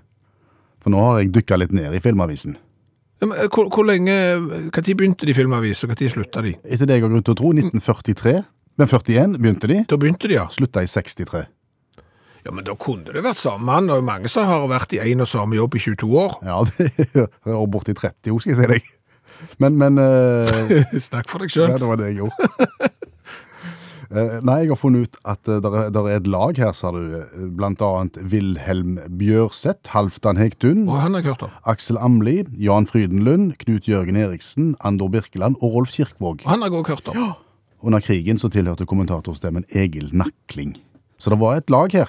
[0.84, 2.56] For nå har jeg dykka litt ned i Filmavisen.
[3.18, 4.14] Ja, men, eh, hvor, hvor lenge,
[4.70, 6.52] hva tid begynte de filmavis, og tid slutta de?
[6.64, 8.34] Etter det jeg har grunn til å tro, 1943.
[8.78, 10.44] Men 41 begynte de, Da begynte de, ja.
[10.54, 11.40] slutta i 63.
[12.46, 15.24] Ja, men da kunne det vært samme mann, og mange som har vært i en
[15.24, 16.36] og samme jobb i 22 år.
[16.46, 18.94] Ja, det er borti 30 år, skal jeg si deg.
[19.62, 20.70] Men, men uh,
[21.08, 21.74] Snakk for deg Ja, sjøl.
[21.82, 22.70] det var det jeg gjorde.
[24.11, 27.01] Eh, Nei, jeg har funnet ut at det er, et lag her, sa du.
[27.18, 31.51] eh, Blant annet Wilhelm Bjørseth, Halvdan Hegtun, Og han har hørt om.
[31.68, 36.47] Aksel Amli, Jan Frydenlund, Knut Jørgen Eriksen, Andor Birkeland og Rolf Kirkvåg.
[36.49, 37.35] Han har jeg hørt om.
[37.83, 40.77] Under krigen så tilhørte kommentatorstemmen Egil Nakling.
[41.18, 42.09] Så det var et lag her.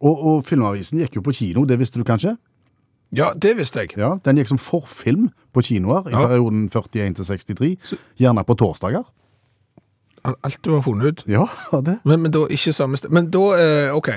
[0.00, 2.36] Og, og Filmavisen gikk jo på kino, det visste du kanskje?
[3.16, 3.94] Ja, det visste jeg.
[3.96, 6.26] Ja, Den gikk som forfilm på kinoer i Ja.
[6.26, 7.96] perioden 41 til 63.
[8.20, 9.04] Gjerne på torsdager.
[10.26, 11.24] Al- Alt du har funnet ut.
[11.30, 11.46] Ja,
[11.86, 11.98] det.
[12.04, 13.14] Men, men da ikke samme stemmen.
[13.22, 14.10] Men da, eh, ok.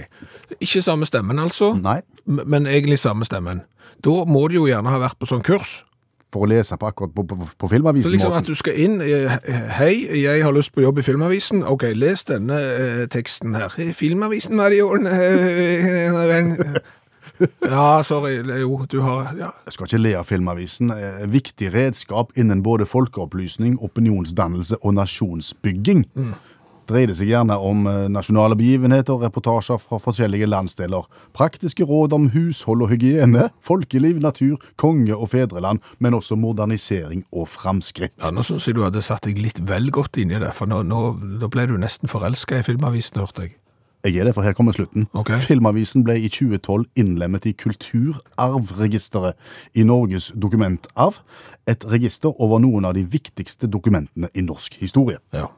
[0.60, 3.62] Ikke samme stemmen altså, Nei, m- men egentlig samme stemmen.
[4.04, 5.84] Da må du jo gjerne ha vært på sånn kurs.
[6.30, 8.12] for å lese på akkurat på, på, på Så Filmavisen.
[8.14, 9.32] liksom at du skal inn, eh,
[9.80, 11.64] hei, jeg har lyst på jobb i Filmavisen.
[11.66, 13.74] Ok, les denne eh, teksten her.
[13.82, 15.08] I Filmavisen, Marion.
[15.08, 16.78] Eh,
[17.76, 18.38] ja, sorry.
[18.62, 19.52] Jo, du har ja.
[19.66, 20.94] Jeg skal ikke le av Filmavisen.
[20.96, 26.08] Eh, Viktig redskap innen både folkeopplysning, opinionsdannelse og nasjonsbygging.
[26.90, 31.06] Dreide seg gjerne om eh, nasjonale begivenheter reportasjer fra forskjellige landsdeler.
[31.38, 37.46] Praktiske råd om hushold og hygiene, folkeliv, natur, konge og fedreland, men også modernisering og
[37.54, 38.16] framskritt.
[38.24, 40.70] Ja, Nå syns jeg du hadde satt deg litt vel godt inn i det, for
[40.72, 41.04] nå, nå
[41.54, 43.59] ble du nesten forelska i Filmavisen, hørte jeg.
[44.04, 45.08] Jeg er det, for her kommer slutten.
[45.14, 45.36] Okay.
[45.44, 49.34] Filmavisen ble i 2012 innlemmet i Kulturarvregisteret
[49.76, 51.20] i Norges dokumentarv,
[51.68, 55.20] et register over noen av de viktigste dokumentene i norsk historie.
[55.36, 55.52] Ja.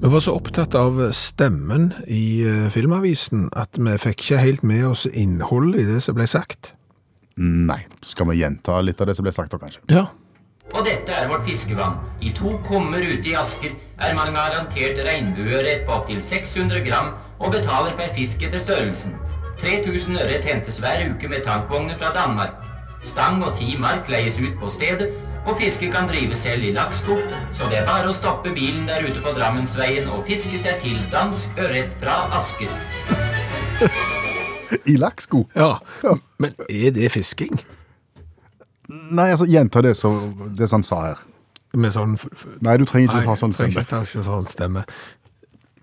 [0.00, 4.86] Vi var så opptatt av stemmen i eh, Filmavisen at vi fikk ikke helt med
[4.94, 6.72] oss innholdet i det som ble sagt.
[7.36, 9.82] Nei, skal vi gjenta litt av det som ble sagt da, kanskje?
[9.90, 10.06] Ja.
[10.70, 11.98] Og dette er vårt fiskevann.
[12.22, 17.52] I to kummer ute i Asker er man garantert regnbueørret på opptil 600 gram og
[17.52, 19.16] betaler per fisk etter størrelsen.
[19.60, 22.54] 3000 ørret hentes hver uke med tankvogner fra Danmark.
[23.04, 25.10] Stang og ti mark leies ut på stedet,
[25.46, 27.16] og fiske kan drive selv i Laksko,
[27.52, 31.00] så det er bare å stoppe bilen der ute på Drammensveien og fiske seg til
[31.12, 32.72] dansk ørret fra Asker.
[34.92, 35.46] I lakksko?
[35.56, 35.74] ja.
[36.38, 37.56] Men er det fisking?
[38.90, 39.94] Nei, altså, gjenta det
[40.58, 41.24] det som han sa her.
[41.78, 42.16] Med sånn
[42.64, 44.84] Nei, du trenger ikke Nei, ha sånn trenger ikke ta sånn stemme.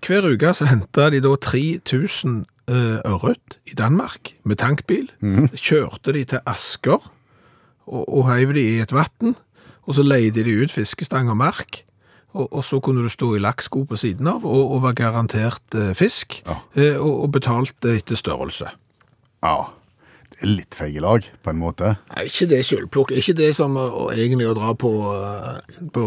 [0.04, 5.08] Hver uke så henta de da 3000 eh, ørret i Danmark med tankbil.
[5.24, 5.50] Mhm.
[5.56, 7.00] Kjørte de til Asker
[7.88, 9.36] og, og heiv de i et vann.
[9.88, 11.82] Og så leide de ut fiskestang og mark.
[12.36, 15.74] Og, og så kunne du stå i lakksko på siden av og, og være garantert
[15.74, 16.42] eh, fisk.
[16.44, 16.60] Ja.
[16.76, 18.68] eh, og, og betalt etter størrelse.
[19.42, 19.56] Ja,
[20.46, 21.96] litt feige lag, på en måte.
[22.14, 23.10] Nei, ikke det selvplukk?
[23.12, 26.04] Er ikke det som å, egentlig å dra på, eh, på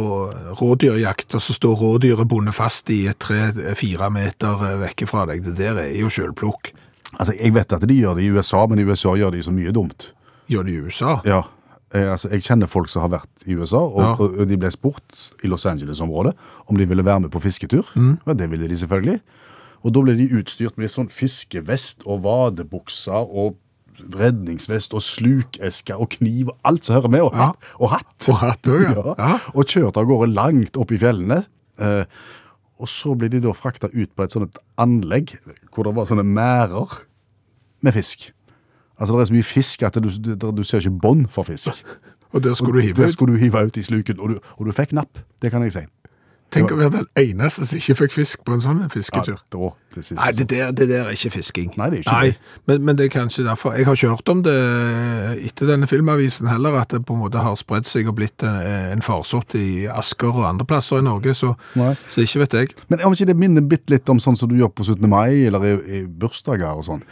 [0.62, 5.44] rådyrjakt, og så står rådyret bundet fast i tre-fire meter eh, vekke fra deg?
[5.44, 6.72] Det der er jo selvplukk.
[7.18, 9.52] Altså, jeg vet at de gjør det i USA, men i USA gjør de så
[9.52, 10.12] mye dumt.
[10.52, 11.18] Gjør det i USA?
[11.28, 11.42] Ja,
[11.92, 14.14] jeg, altså, jeg kjenner folk som har vært i USA, og, Ja.
[14.16, 16.32] og de ble spurt i Los Angeles-området
[16.72, 17.84] om de ville være med på fisketur.
[17.96, 18.14] Mm.
[18.26, 19.20] Ja, det ville de selvfølgelig.
[19.84, 23.58] Og da ble de utstyrt med sånn fiskevest og vadebukser og
[24.18, 27.72] redningsvest og slukeske og kniv og alt som hører med, og hatt.
[27.80, 29.16] Og hatt, Og hatt ja.
[29.18, 29.32] Ja.
[29.54, 31.44] Og kjørte av gårde langt opp i fjellene.
[31.82, 32.04] Eh,
[32.82, 35.36] og så ble de da frakta ut på et sånt anlegg
[35.70, 37.02] hvor det var sånne mærer
[37.86, 38.32] med fisk.
[38.98, 41.82] Altså Det er så mye fisk at du, du, du ser ikke bånd for fisk.
[42.34, 43.06] Og det skulle du hive ut?
[43.06, 45.20] Det skulle du hive ut i sluken, og du, og du fikk napp.
[45.44, 45.82] Det kan jeg si.
[46.52, 49.38] Tenk å være den eneste som ikke fikk fisk på en sånn fisketur.
[49.40, 50.18] Ja, da, det siste.
[50.20, 51.70] Nei, det der, det der er ikke fisking.
[51.80, 52.52] Nei, det er ikke det.
[52.68, 53.78] Men, men det er kanskje derfor.
[53.80, 54.58] Jeg har ikke hørt om det
[55.48, 58.60] etter denne filmavisen heller, at det på en måte har spredt seg og blitt en,
[58.98, 61.54] en farsott i Asker og andre plasser i Norge, så,
[62.12, 62.80] så ikke vet jeg.
[62.92, 65.08] Men om ikke det minner bitte litt om sånn som du gjør på 17.
[65.12, 67.06] mai, eller i, i bursdager og sånn.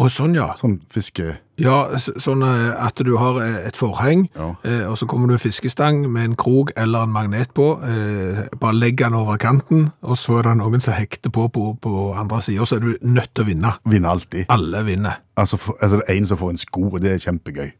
[0.00, 0.54] Og sånn, ja.
[0.60, 1.36] Sånn fiske...
[1.58, 4.50] Ja, sånn eh, at du har eh, et forheng, Ja.
[4.62, 7.70] eh, og så kommer du en fiskestang med en krok eller en magnet på,
[8.60, 12.12] bare legg den over kanten, og så er det noen som hekter på på, på
[12.14, 12.66] andre sida.
[12.66, 13.72] så er du nødt til å vinne.
[13.88, 14.44] Vinner alltid.
[14.52, 15.22] Alle vinner.
[15.36, 17.70] Altså, for, altså det er en som får en sko, og det er kjempegøy.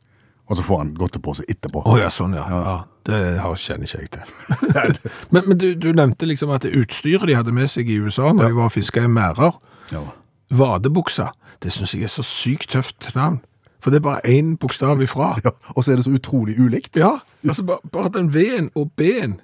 [0.48, 1.82] Og så får han godtepose etterpå.
[1.84, 2.44] Å ja, sånn ja.
[2.48, 2.76] ja.
[3.08, 4.22] det har, kjenner ikke jeg til.
[5.34, 8.30] men men du, du nevnte liksom at det utstyret de hadde med seg i USA
[8.32, 9.52] når de var og fiska i merder,
[9.92, 10.00] Ja.
[10.50, 11.28] vadebuksa,
[11.62, 13.40] det syns jeg er så sykt tøft navn.
[13.86, 15.36] For det er bare én bokstav ifra.
[15.46, 16.96] Ja, og så er det så utrolig ulikt.
[16.98, 19.36] Ja, altså bare, bare den V-en og B-en.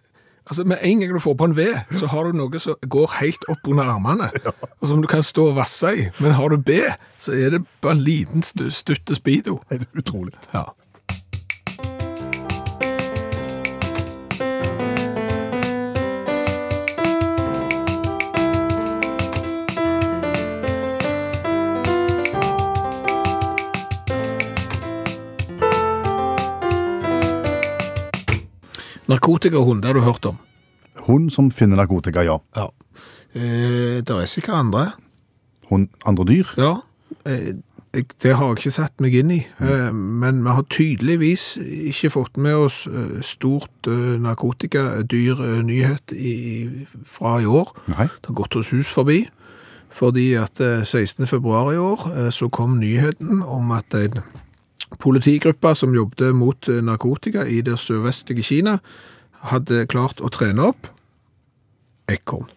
[0.50, 3.12] Altså Med en gang du får på en V, så har du noe som går
[3.20, 4.26] helt opp under armene,
[4.80, 6.08] og som du kan stå og vasse i.
[6.18, 6.80] Men har du B,
[7.22, 9.60] så er det bare en liten stutte speedo.
[9.70, 10.34] Helt utrolig.
[10.50, 10.64] Ja.
[29.12, 30.38] Narkotikahund, det har du hørt om?
[31.06, 32.38] Hun som finner narkotika, ja.
[32.56, 32.68] Ja.
[33.34, 34.86] Eh, det er sikkert andre.
[35.70, 36.48] Hund, andre dyr.
[36.60, 36.72] Ja,
[37.24, 37.54] eh,
[37.92, 42.38] det har jeg ikke satt meg inn i, eh, men vi har tydeligvis ikke fått
[42.40, 46.14] med oss eh, stort eh, narkotikadyr-nyhet
[47.04, 47.72] fra i år.
[47.92, 48.08] Nei.
[48.08, 49.26] Det har gått oss hus forbi.
[49.92, 51.26] fordi at eh, 16.
[51.28, 54.22] februar i år eh, så kom nyheten om at en
[54.98, 58.78] politigruppe som jobbet mot eh, narkotika i det sørvestlige Kina,
[59.52, 60.86] hadde klart å trene opp
[62.12, 62.48] ekorn.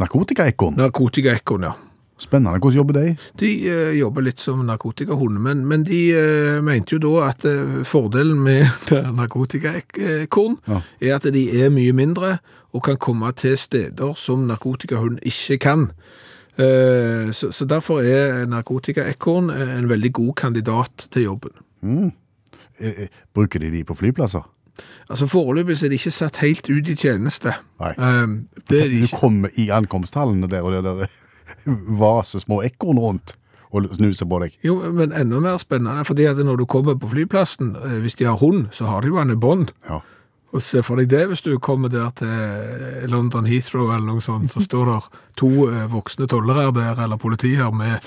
[0.00, 0.76] Narkotikaekorn.
[0.76, 1.74] Narkotikaekorn, ja.
[2.18, 2.58] Spennende.
[2.60, 3.16] Hvordan jobber de?
[3.40, 7.82] De eh, jobber litt som narkotikahunder, men, men de eh, mente jo da at eh,
[7.84, 8.68] fordelen med
[9.20, 10.80] narkotikaekorn Ja.
[11.00, 12.38] er at de er mye mindre
[12.72, 15.90] og kan komme til steder som narkotikahund ikke kan.
[16.58, 21.56] Eh, så, så derfor er narkotikaekorn en veldig god kandidat til jobben.
[22.80, 24.44] Eh, eh, Bruker de de på flyplasser?
[25.08, 27.54] Altså Foreløpig er de ikke satt helt ut i tjeneste.
[27.80, 27.92] Nei.
[27.96, 28.26] Eh,
[28.70, 31.06] det er de Du kommer i ankomsthallene der, og det der
[32.02, 33.36] vaser små ekorn rundt
[33.76, 34.54] og snuser på deg.
[34.64, 38.24] Jo, men enda mer spennende, fordi at når du kommer på flyplassen, eh, hvis de
[38.24, 39.72] har hund, så har de jo han i bånd.
[39.88, 40.00] Ja.
[40.54, 44.52] Og se for deg det hvis du kommer der til London Heathrow eller noe sånt,
[44.52, 47.98] så står der to eh, voksne tollere der, eller politi her, med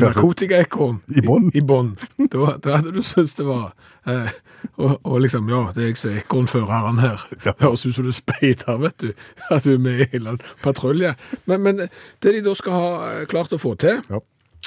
[0.00, 1.50] narkotikaekorn I bånd?
[1.54, 2.00] I, bånd.
[2.32, 3.74] Da, da hadde du syntes det var
[4.08, 4.32] eh,
[4.74, 7.26] og, og liksom, ja, det er jeg som er ekornføreren her.
[7.44, 9.12] Det høres ut som du speider, vet du.
[9.50, 11.14] At du er med i en patrulje.
[11.44, 14.22] Men, men det de da skal ha eh, klart å få til Ja.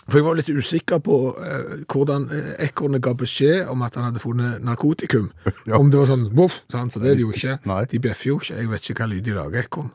[0.09, 4.09] For jeg var litt usikker på eh, hvordan eh, ekornet ga beskjed om at han
[4.09, 5.31] hadde funnet narkotikum.
[5.69, 5.77] Ja.
[5.77, 6.93] Om det var sånn voff, sant?
[6.95, 7.57] for det er det jo ikke.
[7.69, 7.83] Nei.
[7.91, 8.55] De bjeffer jo ikke.
[8.57, 9.91] Jeg vet ikke hva lyd de lager, ekorn.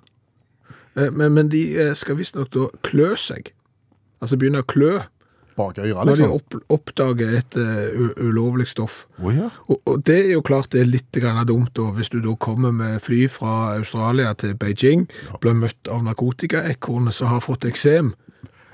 [0.95, 3.51] Eh, men, men de eh, skal visstnok da klø seg.
[4.23, 4.93] Altså begynne å klø
[5.55, 6.33] Bak øra, når de liksom.
[6.35, 9.05] opp, oppdager et uh, ulovlig stoff.
[9.23, 9.53] Oh, ja.
[9.71, 12.35] Og, og det er jo klart det er litt grann dumt da, hvis du da
[12.43, 15.07] kommer med fly fra Australia til Beijing,
[15.45, 18.15] blir møtt av narkotikaekornet som har fått eksem,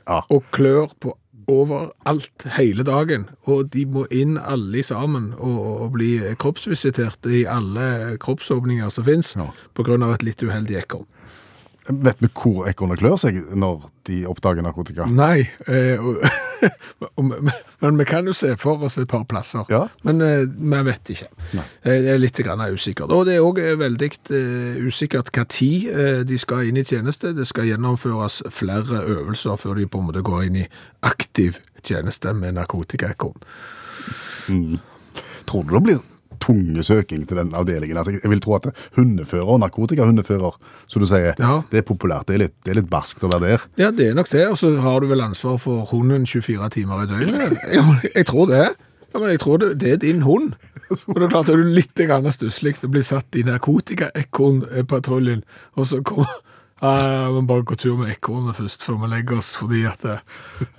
[0.09, 0.23] Ja.
[0.33, 1.13] og klør på
[1.51, 6.11] overalt hele dagen, og de må inn alle sammen og, og bli
[6.41, 9.51] kroppsvisitert i alle kroppsåpninger som finnes, Ja.
[10.07, 11.07] av et litt uheldig ekorn.
[11.91, 15.07] Vet vi hvor ekornet klør seg når de oppdager narkotika?
[15.11, 16.03] Nei, eh,
[17.83, 19.65] men vi kan jo se for oss et par plasser.
[19.73, 19.87] Ja.
[20.07, 21.31] Men eh, vi vet ikke.
[21.57, 21.65] Nei.
[21.85, 23.13] det er litt grann usikkert.
[23.15, 27.35] Og det er òg veldig eh, usikkert tid eh, de skal inn i tjeneste.
[27.37, 30.69] Det skal gjennomføres flere øvelser før de på en måte går inn i
[31.07, 33.43] aktiv tjeneste med narkotikaekorn.
[35.47, 36.01] Tror du det blir
[36.41, 37.97] tunge søking til den avdelingen?
[38.01, 40.55] Altså, jeg vil tro at hundefører og narkotikahundefører,
[40.91, 41.61] som du sier, Ja.
[41.71, 42.27] det er populært.
[42.29, 43.61] Det er litt, det er litt barskt å være der.
[43.81, 44.47] Ja, det er nok det.
[44.51, 47.57] Og så har du vel ansvar for hunden 24 timer i døgnet.
[47.73, 47.83] Jeg,
[48.15, 48.67] jeg tror det.
[49.11, 50.53] Ja, men jeg tror det, det er din hund.
[50.91, 51.99] Og det er klart at du litt
[52.35, 55.43] stusslig å bli satt i narkotikaekornpatruljen,
[55.77, 56.27] og så kommer
[56.81, 60.01] ja, vi må bare gå tur med ekornet først før vi legger oss, fordi at
[60.07, 60.15] ja.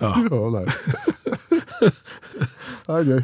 [0.01, 0.65] Ja, nei.
[1.81, 3.21] Det er gøy.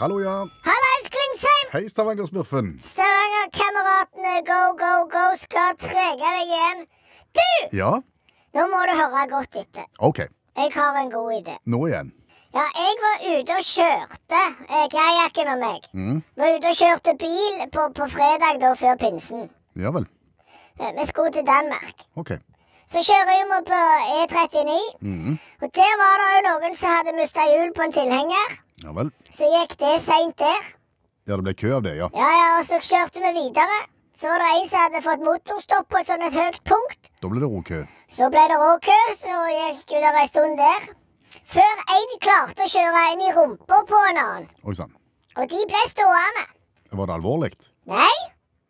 [0.00, 0.34] Hallo, ja.
[0.68, 1.66] Hallais, Klingsheim!
[1.72, 2.66] Hei, Stavanger-smurfen.
[2.82, 6.84] Stavanger-kameratene go, go, go skal trege deg igjen.
[7.38, 7.76] Du!
[7.78, 7.90] Ja,
[8.56, 9.84] Nå må du høre godt etter.
[9.98, 10.18] ok.
[10.58, 11.56] Jeg har en god idé.
[11.70, 12.12] Nå igjen.
[12.56, 14.40] Ja, jeg var ute og kjørte,
[14.72, 15.84] eh, kajakken og meg.
[16.40, 19.50] Var ute og kjørte bil på, på fredag da før pinsen.
[19.76, 20.06] Ja vel.
[20.80, 22.06] Eh, Vi skulle til Danmark.
[22.16, 22.32] Ok.
[22.88, 23.80] Så kjører vi på
[24.16, 28.56] E39, og der var det jo noen som hadde mista hjul på en tilhenger.
[28.84, 29.10] Ja vel.
[29.34, 30.66] Så gikk det seint der.
[31.28, 32.08] Ja, det ble kø av det, ja.
[32.14, 33.78] Ja, ja, og så kjørte vi videre.
[34.18, 37.10] Så var det en som hadde fått motorstopp på et sånt et høyt punkt.
[37.22, 37.82] Da ble det råkø.
[38.16, 40.88] Så ble det råkø, så gikk det ei stund der.
[41.52, 44.48] Før en klarte å kjøre inn i rumpa på en annen.
[44.64, 44.94] Oi sann.
[45.36, 46.46] Og de ble stående.
[46.98, 47.52] Var det alvorlig?
[47.92, 48.16] Nei,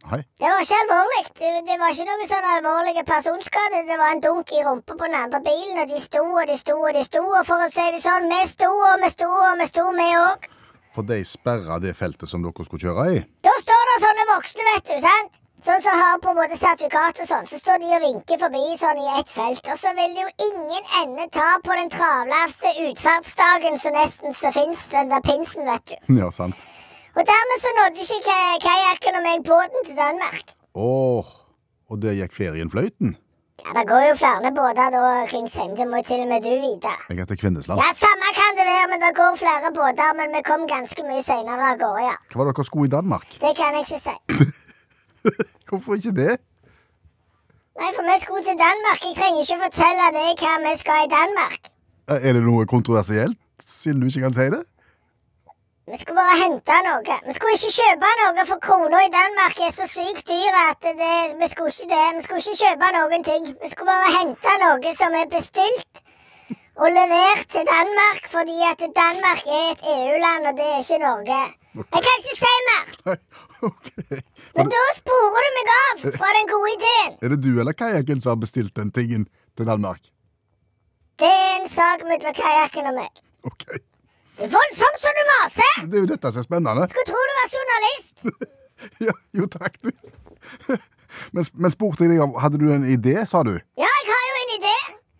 [0.09, 0.21] Nei.
[0.41, 1.25] det var ikke alvorlig.
[1.39, 3.83] Det, det var ikke noe sånn alvorlig personskade.
[3.89, 6.57] Det var en dunk i rumpa på den andre bilen, og de sto og de
[6.61, 7.25] sto og de sto.
[7.25, 10.09] Og for å si det sånn, vi sto og vi sto og vi sto, vi
[10.23, 10.49] òg.
[10.97, 13.21] For de sperra det feltet som dere skulle kjøre i?
[13.45, 15.37] Da står det sånne voksne, vet du, sant?
[15.67, 19.01] Sånn som har på både sertifikat og sånn, så står de og vinker forbi sånn
[19.03, 19.65] i ett felt.
[19.67, 24.53] Og så vil det jo ingen ende ta på den travleste utferdsdagen som nesten så
[24.55, 25.97] fins, den der pinsen, vet du.
[26.21, 26.63] Ja, sant.
[27.19, 30.45] Og dermed så nådde ikke kajakken og meg båten til Danmark.
[30.89, 31.27] Åh,
[31.91, 33.11] og det gikk ferien fløyten?
[33.65, 35.01] Ja, Det går jo flere båter da,
[35.33, 35.73] Klingsheim.
[35.79, 36.93] Det må til og med du vite.
[37.09, 37.81] Jeg heter Kvinnesland.
[37.83, 40.09] Ja, Samme kan det være, men det går flere båter.
[40.21, 42.15] Men vi kom ganske mye seinere av gårde, ja.
[42.31, 43.27] Hva var dere skulle i Danmark?
[43.45, 44.15] Det kan jeg ikke si.
[45.69, 46.35] Hvorfor ikke det?
[47.81, 48.99] Nei, for vi skulle til Danmark.
[49.09, 51.61] Jeg trenger ikke fortelle deg hva vi skal i Danmark.
[52.27, 53.39] Er det noe kontroversielt,
[53.81, 54.63] siden du ikke kan si det?
[55.91, 57.15] Vi skulle bare hente noe.
[57.27, 61.15] Vi skulle ikke kjøpe noe, for krona i Danmark er så sykt dyr at det,
[61.41, 62.09] vi skulle ikke det.
[62.17, 63.47] Vi skulle ikke kjøpe noen ting.
[63.63, 66.03] Vi skulle bare hente noe som er bestilt
[66.79, 71.41] og levert til Danmark, fordi at Danmark er et EU-land, og det er ikke Norge.
[71.79, 72.87] Jeg kan ikke si mer!
[73.09, 74.21] Nei.
[74.57, 77.19] Men da sporer du meg av fra den gode ideen.
[77.23, 80.13] Er det du eller kajakken som har bestilt den tingen til Danmark?
[81.19, 83.23] Det er en sak mellom kajakken og meg.
[83.49, 83.67] Ok.
[84.39, 85.73] Det er voldsomt som du maser!
[85.91, 86.85] Det er jo dette som er spennende.
[86.93, 88.15] Skulle tro du var journalist.
[89.03, 89.91] Ja, jo takk, du.
[91.35, 93.57] Men, men spurte jeg deg om Hadde du en idé, sa du?
[93.81, 94.75] Ja, jeg har jo en idé.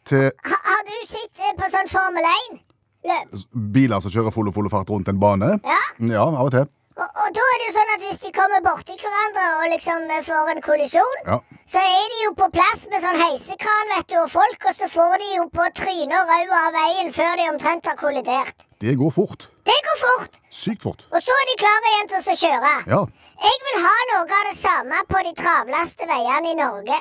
[0.07, 3.33] Til Ha, har du sett eh, på sånn Formel 1-løp?
[3.75, 5.49] biler som kjører full og full fart rundt en bane?
[5.67, 5.81] Ja.
[6.13, 6.69] Ja, av og til.
[6.99, 10.09] Og, og da er det jo sånn at hvis de kommer borti hverandre og liksom
[10.11, 11.37] eh, får en kollisjon, Ja.
[11.71, 14.89] så er de jo på plass med sånn heisekran, vet du, og folk, og så
[14.91, 18.67] får de jo på trynet og ræva av veien før de omtrent har kollidert.
[18.83, 19.47] Det går fort.
[19.69, 21.07] Det går fort, Sykt fort.
[21.13, 22.75] og så er de klare igjen til å kjøre.
[22.91, 23.01] Ja.
[23.47, 26.99] Jeg vil ha noe av det samme på de travleste veiene i Norge.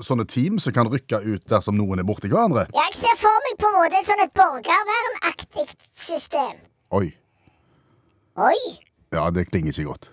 [0.00, 2.64] Sånne team som kan rykke ut dersom noen er borti hverandre.
[2.72, 5.66] Jeg ser for meg på en måte et sånn et borgervernaktig
[6.08, 6.54] system.
[6.96, 7.10] Oi.
[8.40, 8.60] Oi!
[9.12, 10.10] Ja, det klinger ikke godt.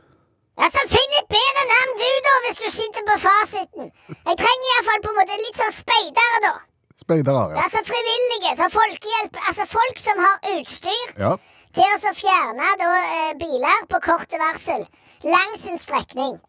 [0.66, 3.92] Altså, Finn et bedre navn du, da, hvis du sitter på fasiten.
[4.10, 6.54] Jeg trenger iallfall på en måte litt sånn speidere, da.
[6.98, 7.62] Speidere, ja.
[7.66, 9.38] Altså frivillige, så folkehjelp.
[9.52, 11.36] Altså folk som har utstyr Ja.
[11.78, 14.88] til å fjerne da, eh, biler på kort varsel
[15.24, 16.40] langs en strekning.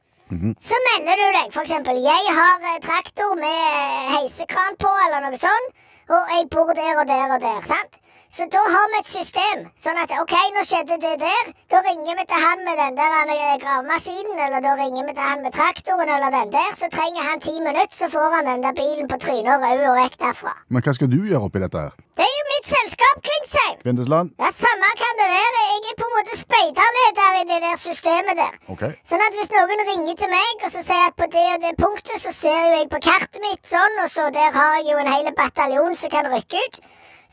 [0.60, 2.00] Så melder du deg, for eksempel.
[2.04, 5.70] Jeg har eh, traktor med eh, heisekran på, eller noe sånt,
[6.08, 7.60] og jeg bor der og der og der.
[7.68, 7.97] sant?
[8.36, 9.62] Så da har vi et system.
[9.80, 11.46] Sånn at OK, nå skjedde det der.
[11.72, 15.24] Da ringer vi til han med den der eh, gravemaskinen, eller da ringer vi til
[15.24, 16.68] han med traktoren, eller den der.
[16.76, 19.86] Så trenger han ti minutter, så får han den der bilen på trynet og rød
[19.92, 20.52] og vekk derfra.
[20.68, 21.96] Men hva skal du gjøre oppi dette her?
[22.18, 23.80] Det er jo mitt selskap, Klingsheim.
[23.86, 24.34] Kvindesland?
[24.42, 25.64] Ja, Samme kan det være.
[25.72, 28.54] Jeg er på en måte speiderleder i det der systemet der.
[28.74, 28.84] Ok.
[29.08, 31.74] Sånn at hvis noen ringer til meg og så sier at på det og det
[31.80, 35.00] punktet, så ser jo jeg på kartet mitt sånn, og så der har jeg jo
[35.02, 36.80] en hel bataljon som kan rykke ut.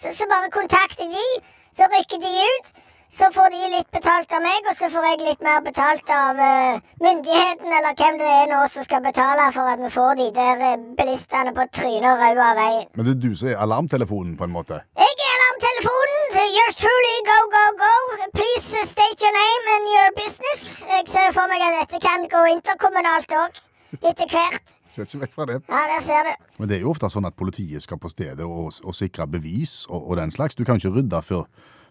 [0.01, 1.45] Så, så bare kontakter jeg de,
[1.77, 2.73] så rykker de ut.
[3.15, 6.39] Så får de litt betalt av meg, og så får jeg litt mer betalt av
[6.41, 10.25] uh, myndigheten, eller hvem det er nå som skal betale for at vi får de
[10.35, 12.89] der uh, bilistene på trynet og røde av veien.
[12.97, 14.81] Men det er du som er alarmtelefonen, på en måte?
[14.99, 16.25] Jeg er alarmtelefonen.
[16.57, 17.93] Yours truly, go, go, go.
[18.35, 20.65] Please uh, state your name and your business.
[20.83, 23.64] Jeg ser for meg at dette kan gå interkommunalt òg.
[24.01, 24.73] Etter hvert.
[24.85, 25.61] Ser ikke vekk fra det.
[25.69, 26.33] Ja, der ser du.
[26.59, 29.85] Men det er jo ofte sånn at politiet skal på stedet og, og sikre bevis
[29.89, 30.55] og, og den slags.
[30.57, 31.45] Du kan ikke rydde før,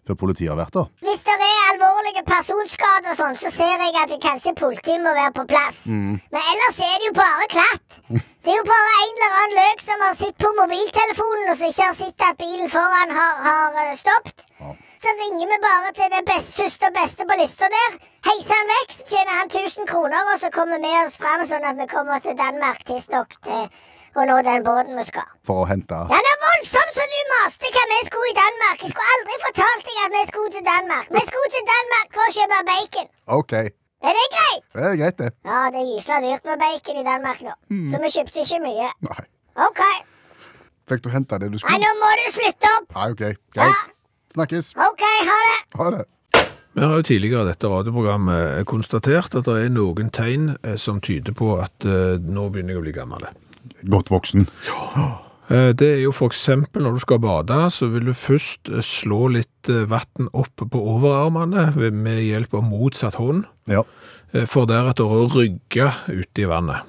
[0.07, 0.87] før politiet har vært der.
[1.07, 5.11] Hvis det er alvorlige personskader og sånn, så ser jeg at det kanskje politiet må
[5.17, 5.83] være på plass.
[5.89, 7.99] Men ellers er det jo bare klatt.
[8.09, 11.71] Det er jo bare en eller annen løk som har sittet på mobiltelefonen og som
[11.73, 14.45] ikke har sett at bilen foran har, har eh, stoppet.
[14.61, 14.75] Ja.
[15.05, 17.97] Så ringer vi bare til det best, første og beste på lista der.
[18.27, 21.67] Heiser han vekk, så tjener han 1000 kroner, og så kommer vi oss fram sånn
[21.71, 23.67] at vi kommer oss til Danmark tidsnok til
[24.17, 25.27] å nå den båten vi skal.
[25.45, 28.81] For å hente Ja, det er voldsomt så du maste hva vi skulle i Danmark.
[28.81, 31.13] Jeg skulle aldri fortalt deg at vi skulle til Danmark.
[31.19, 33.09] Vi skulle til Danmark for å kjøpe bacon.
[33.39, 33.53] OK,
[34.09, 34.63] Er det greit?
[34.73, 35.31] det er greit, det.
[35.51, 37.57] Ja, det er gysla dyrt med bacon i Danmark nå.
[37.93, 38.89] Så vi kjøpte ikke mye.
[39.09, 39.23] Nei.
[39.69, 39.81] OK.
[40.89, 41.77] Fikk du hente det du skulle?
[41.77, 42.89] Nei, nå må du slutte opp.
[42.97, 43.23] Nei, OK.
[43.29, 43.91] Ja, Greit.
[44.35, 44.73] Snakkes.
[44.75, 45.57] OK, ha det.
[45.79, 46.03] Ha det.
[46.75, 50.97] Vi har jo tidligere i dette radioprogrammet konstatert at det er noen tegn eh, som
[51.03, 53.23] tyder på at eh, nå begynner jeg å bli gammel.
[53.87, 54.43] Godt voksen.
[55.47, 58.83] Eh, Det er jo for eksempel når du skal bade, så vil du først eh,
[58.83, 63.83] slå litt eh, vatten opp på overarmene ved- med hjelp av motsatt hånd, Ja.
[64.33, 66.83] eh, for deretter å rygge ute i vannet.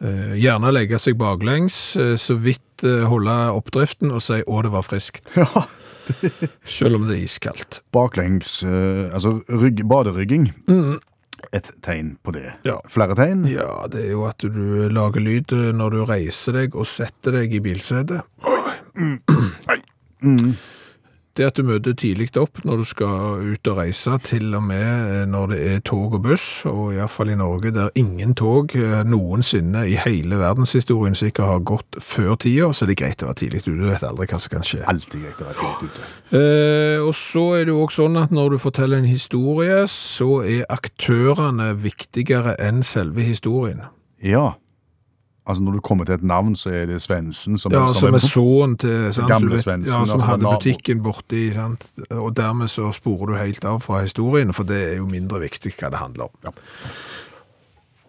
[0.00, 4.70] Eh, Gjerne legge seg baklengs, eh, så vidt eh, holde oppdriften og si 'å, det
[4.72, 5.66] var friskt', ja.
[6.78, 7.82] selv om det er iskaldt.
[7.94, 10.50] Baklengs eh, Altså rygg, baderygging.
[11.54, 12.46] Et tegn på det.
[12.66, 12.76] Ja.
[12.90, 13.44] Flere tegn?
[13.48, 17.38] Ja, det er jo at du lager lyd eh, når du reiser deg og setter
[17.40, 18.24] deg i bilsetet.
[21.38, 24.82] Det at du møter tidlig opp når du skal ut og reise, til og med
[24.82, 28.34] eh, når det er tog og buss, og i hvert fall i Norge der ingen
[28.38, 33.22] tog eh, noensinne i hele verdenshistorien sikkert har gått før tida, så er det greit
[33.22, 33.76] å være tidlig ute.
[33.78, 34.82] Du vet aldri hva som kan skje.
[34.90, 36.10] Alltid greit å være tidlig ute.
[36.40, 40.40] Eh, og så er det jo også sånn at når du forteller en historie, så
[40.42, 43.86] er aktørene viktigere enn selve historien.
[44.26, 44.56] Ja.
[45.48, 48.16] Altså Når du kommer til et navn, så er det Svendsen som, Ja, som som
[48.18, 51.88] er sønnen til sant, gamle Svendsen, Ja, som altså hadde butikken borti, sant?
[52.12, 55.72] og dermed så sporer du helt av fra historien, for det er jo mindre viktig
[55.78, 56.58] hva det handler om.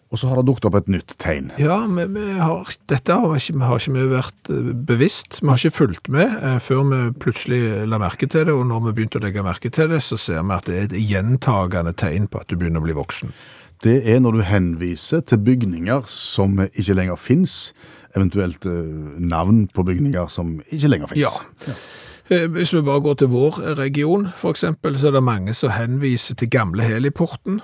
[0.09, 1.51] Og så har det dukket opp et nytt tegn.
[1.61, 5.37] Ja, vi, vi har, dette har ikke, har ikke vi vært eh, bevisst.
[5.43, 8.87] Vi har ikke fulgt med eh, før vi plutselig la merke til det, og når
[8.87, 11.93] vi begynte å legge merke til det, så ser vi at det er et gjentagende
[11.93, 13.35] tegn på at du begynner å bli voksen.
[13.83, 17.71] Det er når du henviser til bygninger som ikke lenger fins,
[18.17, 21.21] eventuelt eh, navn på bygninger som ikke lenger fins.
[21.23, 21.73] Ja.
[22.29, 26.35] Eh, Hvis vi bare går til vår region, eksempel, så er det mange som henviser
[26.35, 27.61] til gamle Heliporten.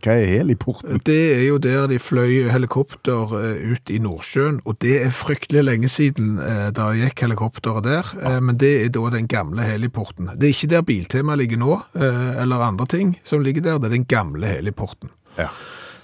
[0.00, 0.96] Hva er heliporten?
[1.04, 5.64] Det er jo der de fløy helikopter eh, ut i Nordsjøen, og det er fryktelig
[5.66, 8.38] lenge siden det gikk helikopteret der, Ja.
[8.40, 10.30] men det er da den gamle heliporten.
[10.38, 13.96] Det er ikke der Biltema ligger nå, eller andre ting som ligger der, det er
[13.98, 15.10] den gamle heliporten.
[15.40, 15.50] Ja.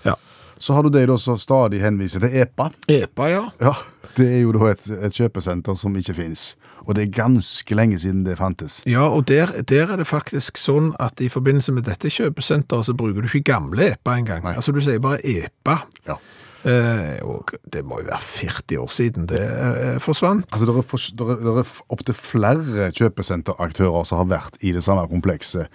[0.06, 0.14] Ja.
[0.58, 2.70] Så har du det da som stadig henviser til EPA.
[2.88, 3.42] EPA, ja.
[3.60, 3.74] Ja,
[4.16, 6.54] Det er jo da et, et kjøpesenter som ikke fins.
[6.86, 8.78] Og det er ganske lenge siden det fantes.
[8.88, 12.94] Ja, og der, der er det faktisk sånn at i forbindelse med dette kjøpesenteret så
[12.96, 14.46] bruker du ikke gamle EPA engang.
[14.54, 15.80] Altså du sier bare EPA.
[16.08, 16.16] Ja.
[16.66, 20.48] Eh, og det må jo være 40 år siden det eh, forsvant.
[20.50, 21.02] Altså, Det er, for,
[21.36, 25.68] er, er opptil flere kjøpesenteraktører som har vært i det samme komplekset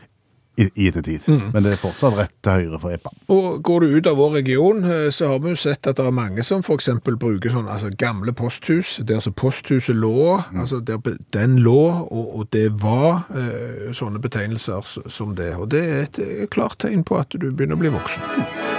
[0.61, 1.27] i, i ettertid.
[1.53, 3.13] Men det er fortsatt rett til høyre for EPA.
[3.33, 6.07] Og går du ut av vår region, eh, så har vi jo sett at det
[6.07, 11.01] er mange som eksempel bruker sånn, altså gamle posthus, der altså posthuset lå, altså der
[11.35, 15.53] den lå, og, og det var eh, sånne betegnelser som det.
[15.57, 18.70] Og det er et eh, klart tegn på at du begynner å bli voksen.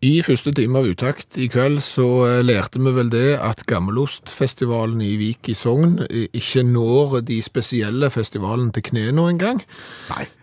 [0.00, 5.02] I første time av Utakt i kveld så eh, lærte vi vel det at Gammelostfestivalen
[5.04, 9.60] i Vik i Sogn eh, ikke når de spesielle festivalene til kne nå engang.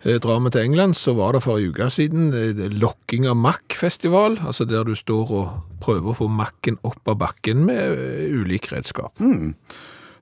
[0.06, 2.30] Eh, Drar vi til England, så var det for en uke siden
[2.78, 7.66] lokking av Mack-festival, altså der du står og prøver å få Macken opp av bakken
[7.66, 7.98] med
[8.38, 9.18] ulik redskap.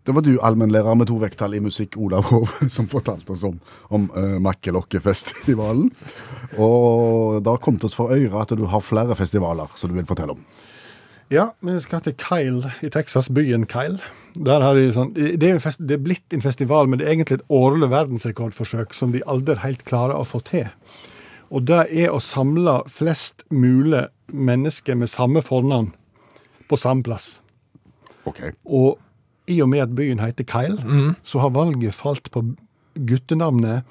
[0.06, 3.56] Det var du, allmennlærer med to vekttall i musikk, Olav Hov, som fortalte oss om,
[3.90, 5.88] om uh, Makkelokkefestivalen.
[6.62, 10.06] Og da kom til oss for øre at du har flere festivaler som du vil
[10.06, 10.44] fortelle om.
[11.32, 13.98] Ja, vi skal til Kyle i Texas, byen Kyle.
[14.38, 17.08] Der har de sånn, det, er en fest, det er blitt en festival, men det
[17.08, 20.68] er egentlig et årlig verdensrekordforsøk som de aldri helt klarer å få til.
[21.50, 25.90] Og det er å samle flest mulig mennesker med samme fornavn
[26.70, 27.40] på samme plass.
[28.26, 28.42] Ok.
[28.62, 29.02] Og
[29.46, 32.42] i og med at byen heter Kyle, så har valget falt på
[32.96, 33.84] guttenavnet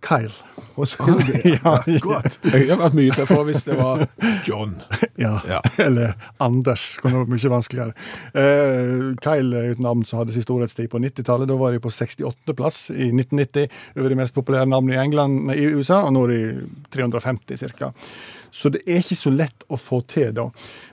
[0.00, 0.32] Kyle.
[0.78, 1.58] Og så ah, det det.
[1.64, 2.38] Ja, Akkurat.
[2.54, 4.04] Jeg har vært mye til for hvis det var
[4.46, 4.76] John.
[5.18, 5.40] Ja.
[5.48, 5.58] Ja.
[5.82, 6.84] Eller Anders.
[7.02, 7.94] Kunne vært mye vanskeligere.
[8.30, 11.50] Eh, Kyle er et navn som hadde sin storhetstid på 90-tallet.
[11.50, 13.66] Da var de på 68.-plass i 1990
[13.98, 17.90] over de mest populære navnene i, England, i USA, og nå er de 350 ca.
[18.54, 20.48] Så det er ikke så lett å få til, da.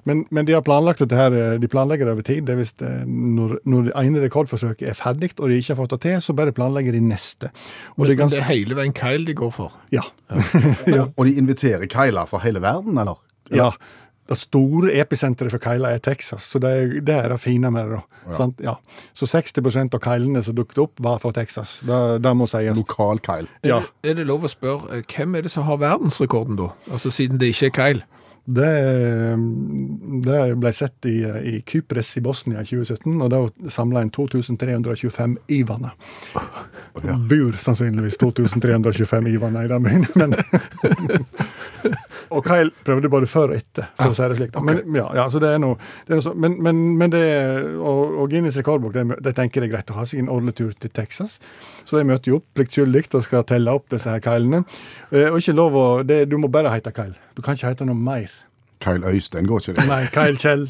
[0.07, 2.45] Men, men de har planlagt dette her, eh, de planlegger det over tid.
[2.47, 5.95] Det er hvis når, når det ene rekordforsøket er ferdig, og de ikke har fått
[5.97, 7.51] det til, så bare planlegger de neste.
[7.95, 9.77] Og Men det er det er hele veien Kyle de går for.
[9.93, 10.03] ja.
[11.17, 13.19] Og de inviterer Kyla fra hele verden, eller?
[13.53, 13.69] Ja.
[14.25, 17.91] Det store episenteret for keiler er Texas, så det er det, er det fine med
[17.91, 17.99] det.
[17.99, 18.31] da.
[18.33, 18.61] Sant?
[18.63, 18.73] Ja.
[19.13, 21.75] Så 60% av keilene som dukket opp, var fra Texas.
[21.85, 22.73] Det, det må sies.
[22.79, 23.47] Lokal Kyle.
[23.63, 26.71] Ja, Er det lov å spørre, eh, hvem er det som har verdensrekorden da?
[26.89, 28.03] Altså siden det ikke er Kyle.
[28.45, 28.71] Det,
[30.25, 33.39] det ble sett i, i Kypres i Bosnia i 2017, og da
[33.73, 35.95] samla en 2325 Ivana.
[37.29, 40.35] Bor sannsynligvis 2325 Ivana i den byen, men
[42.35, 44.55] Og Kyle prøvde både før og etter, for å si det slik.
[44.65, 45.77] Men, ja, ja, så det er noe,
[46.07, 47.21] det er noe så, men, men, men det
[47.77, 50.73] Og, og Guinness rekordbok, det, det tenker jeg er greit å ha sin årlige tur
[50.81, 51.37] til Texas.
[51.85, 54.63] Så de møter jo opp pliktskyldig og skal telle opp disse her Kylene.
[55.11, 57.15] Eh, Og ikke lov å det, Du må bare hete Kyle.
[57.35, 58.31] Du kan ikke hete noe mer.
[58.83, 59.87] Kyle Øystein går ikke det?
[59.87, 60.67] Nei, Kyle Kjell.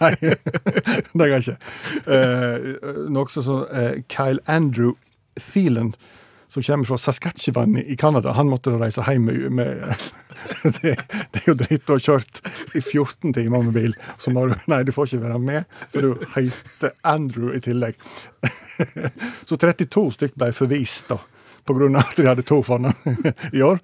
[0.00, 0.12] Nei,
[1.18, 1.56] det kan ikke.
[2.06, 4.92] Eh, Nokså så eh, Kyle Andrew
[5.40, 5.94] Phelan,
[6.48, 9.82] som kommer fra Saskatchewan i Canada, han måtte da reise hjem med, med
[10.82, 10.94] det,
[11.32, 12.42] det er jo dritt å ha kjørt
[12.76, 13.94] i 14 timer med bil.
[14.18, 17.98] Så må du Nei, du får ikke være med, for du heter Andrew i tillegg.
[19.48, 21.18] Så 32 stykk ble forvist, da.
[21.70, 23.80] Av at de hadde to fornavn i år.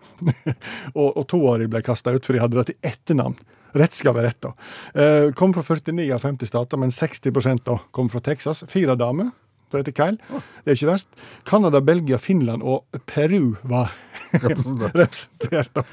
[0.94, 3.38] Og, og to av ble kasta ut, for de hadde det til etternavn.
[3.78, 4.50] Rett skal være rett, da.
[4.98, 8.64] Eh, kom fra 49 av 50 stater, men 60 da kom fra Texas.
[8.68, 9.30] Fire damer.
[9.70, 10.40] Det heter Kyle.
[10.64, 11.08] Det er ikke verst.
[11.46, 13.92] Canada, Belgia, Finland og Peru var
[14.42, 15.70] representert.
[15.78, 15.84] da.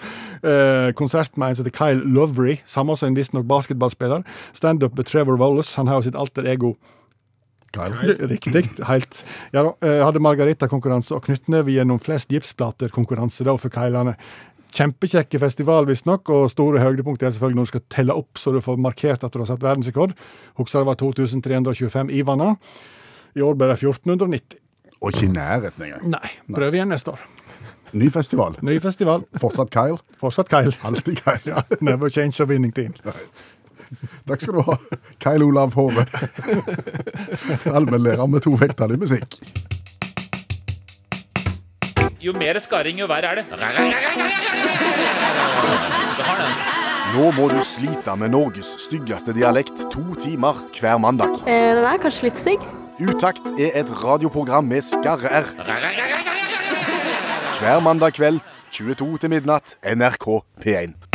[0.41, 4.25] Eh, konsert med en som heter Kyle Lovery, samme som en visstnok basketballspiller.
[4.57, 5.77] Standup med Trevor Wallace.
[5.77, 6.73] Han har jo sitt alter ego
[7.77, 8.17] Kyle.
[8.33, 8.65] Riktig.
[8.89, 9.23] Helt.
[9.55, 9.73] Ja da.
[10.07, 14.17] hadde Margarita-konkurranse og knyttneve gjennom flest gipsplater-konkurranse da for Kylene.
[14.77, 18.59] Kjempekjekke festival, visstnok, og store høydepunkt er selvfølgelig når du skal telle opp så du
[18.61, 20.13] får markert at du har satt verdensrekord.
[20.59, 22.53] Husker det var 2325 Ivana.
[23.37, 24.59] I år ble det 1490.
[24.97, 26.07] Og ikke i nærheten engang.
[26.17, 27.25] Nei, prøv igjen neste år.
[27.97, 28.57] Ny festival.
[28.65, 29.23] Ny festival.
[29.39, 29.99] Fortsatt Kyle.
[30.19, 30.73] Fortsatt Kyle.
[30.83, 31.53] Alltid Kyle.
[31.53, 32.93] Ja, never change a winning team.
[34.27, 34.77] Takk skal du ha,
[35.23, 36.05] Kyle Olav Hove.
[37.77, 39.39] Allmennlærer med to vekttall i musikk.
[42.21, 43.45] Jo mer skaring, jo verre er det.
[47.13, 51.39] Nå må du slite med Norges styggeste dialekt to timer hver mandag.
[51.47, 52.67] Eh, den er kanskje litt stygg.
[52.99, 55.53] Utakt er et radioprogram med skarre-R.
[57.61, 58.41] Hver mandag kveld
[58.75, 60.27] 22 til midnatt NRK
[60.61, 61.06] P1.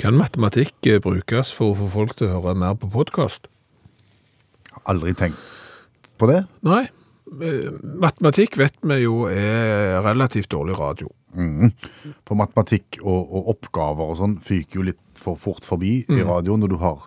[0.00, 3.48] Kan matematikk eh, brukes for å få folk til å høre mer på podkast?
[4.88, 5.38] Aldri tenkt
[6.20, 6.42] på det.
[6.66, 6.84] Nei.
[7.32, 7.68] Eh,
[8.02, 11.10] Matematikk vet vi jo er relativt dårlig radio.
[12.28, 16.58] For matematikk og, og oppgaver og sånn fyker jo litt for fort forbi i radio
[16.60, 17.06] når du har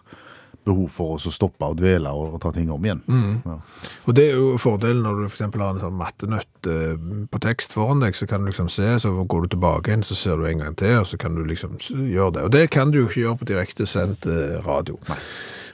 [0.66, 3.02] behov for å stoppe og dvele og, og ta ting om igjen.
[3.46, 3.58] Ja.
[4.06, 6.96] Og det er jo fordelen når du eksempel har en sånn mattenøtt eh,
[7.32, 10.18] på tekst foran deg, så kan du liksom se, så går du tilbake igjen, så
[10.18, 12.48] ser du en gang til, og så kan du liksom gjøre det.
[12.48, 15.00] Og det kan du jo ikke gjøre på direkte sendt eh, radio.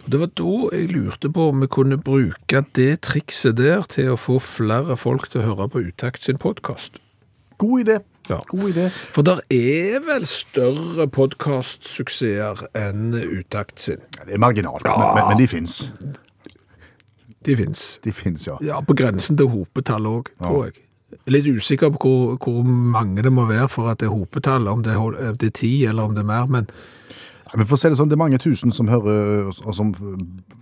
[0.02, 4.16] Og det var da jeg lurte på om vi kunne bruke det trikset der til
[4.16, 6.98] å få flere folk til å høre på Utakt sin podkast.
[7.62, 8.02] God idé.
[8.30, 8.38] Ja.
[8.48, 8.86] God idé.
[8.94, 13.98] For der er vel større podkastsuksesser enn Utakt sin.
[14.20, 15.80] Ja, Det er marginalt, men, men, men de fins.
[17.46, 17.84] De fins.
[18.06, 18.58] De fins, ja.
[18.62, 20.78] Ja, på grensen til hopetall òg, tror jeg.
[21.34, 24.84] Litt usikker på hvor, hvor mange det må være for at det er hopetall, om
[24.86, 26.70] det er, hol- det er ti eller om det er mer, men
[27.56, 29.92] Men for å si det sånn, det er mange tusen som hører og som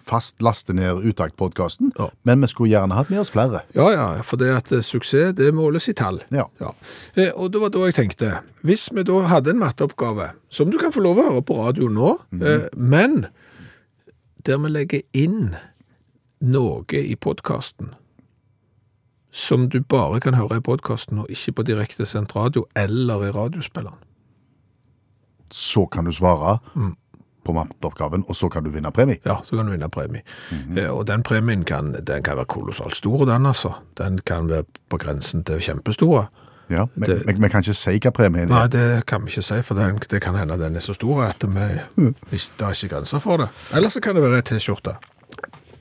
[0.09, 2.09] fast laster ned Utakt-podkasten, Ja.
[2.25, 3.61] men vi skulle gjerne hatt med oss flere.
[3.75, 6.21] ja, ja, for det at eh, suksess, det måles i tall.
[6.31, 6.47] Ja.
[6.59, 6.71] ja.
[7.35, 10.91] Og det var da jeg tenkte, hvis vi da hadde en matteoppgave, som du kan
[10.91, 13.27] få lov å høre på radio nå, eh, men
[14.45, 15.55] der vi legger inn
[16.41, 17.93] noe i podkasten
[19.31, 23.31] som du bare kan høre i podkasten, og ikke på direkte sendt radio eller i
[23.35, 23.99] radiospilleren.
[25.51, 26.59] Så kan du svare
[27.45, 29.17] på matteoppgaven, og så kan du vinne premie.
[29.25, 30.21] Ja, så kan du vinne premie.
[30.77, 33.71] Eh, Og den premien kan, den kan være kolossalt stor, den altså.
[33.97, 36.27] Den kan være på grensen til kjempestore.
[36.69, 37.09] Ja, men
[37.41, 38.53] vi kan ikke si hva premien er.
[38.53, 41.23] Nei, det kan vi ikke si, for den, det kan hende den er så stor
[41.23, 41.65] at vi,
[41.97, 43.47] ikke- det er ikke grenser for det.
[43.73, 44.93] Eller så kan det være ei T-skjorte.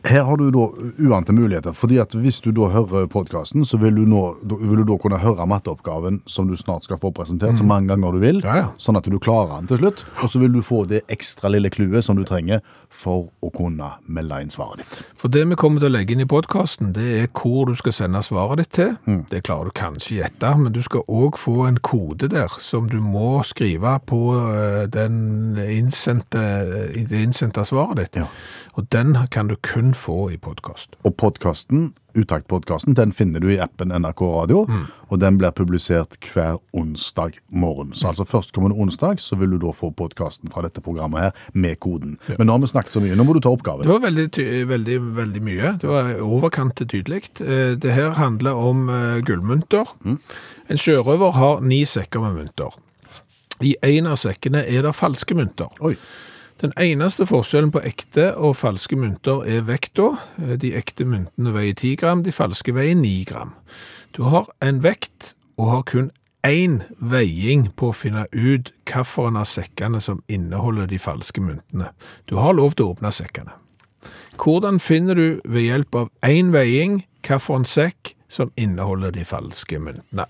[0.09, 0.63] Her har du da
[1.05, 4.85] uante muligheter, fordi at hvis du da hører podkasten, så vil du, nå, vil du
[4.89, 8.39] da kunne høre matteoppgaven som du snart skal få presentert så mange ganger du vil,
[8.39, 8.45] Mm.
[8.49, 8.67] Ja, ja.
[8.79, 11.69] sånn at du klarer den til slutt, og så vil du få det ekstra lille
[11.75, 15.01] kluet som du trenger for å kunne melde inn svaret ditt.
[15.19, 17.93] For det vi kommer til å legge inn i podkasten, det er hvor du skal
[17.97, 18.95] sende svaret ditt til.
[19.29, 23.01] Det klarer du kanskje gjette, men du skal òg få en kode der som du
[23.05, 26.45] må skrive på eh, den innsendte,
[27.11, 28.23] det innsendte svaret ditt.
[28.23, 28.29] Ja.
[28.79, 30.95] Og den kan du kun få i podkast.
[31.05, 34.65] Og podkasten, Utakt-podkasten, den finner du i appen NRK Radio,
[35.07, 37.93] og den blir publisert hver onsdag morgen.
[37.95, 41.79] Så altså førstkommende onsdag så vil du da få podkasten fra dette programmet her med
[41.85, 42.17] koden.
[42.41, 43.87] Men nå har vi snakket så mye, nå må du ta oppgaven.
[43.87, 44.27] Det var veldig,
[44.73, 45.75] veldig, veldig mye.
[45.85, 47.23] Det var overkant tydelig.
[47.45, 48.89] Eh, Det her handler om
[49.23, 49.87] gullmynter.
[50.03, 50.19] Mm.
[50.69, 52.75] En sjørøver har ni sekker med mynter.
[53.63, 55.71] I en av sekkene er det falske mynter.
[55.83, 55.95] Oi.
[56.59, 60.09] Den eneste forskjellen på ekte og falske mynter er vekta.
[60.59, 63.53] De ekte myntene veier 10 gram, de falske veier 9 gram.
[64.17, 66.09] Du har en vekt og har kun
[66.43, 71.93] én veiing på å finne ut hvilken av sekkene som inneholder de falske myntene.
[72.27, 73.55] Du har lov til å åpne sekkene.
[74.39, 80.27] Hvordan finner du ved hjelp av én veiing hvilken sekk som inneholder de falske myntene?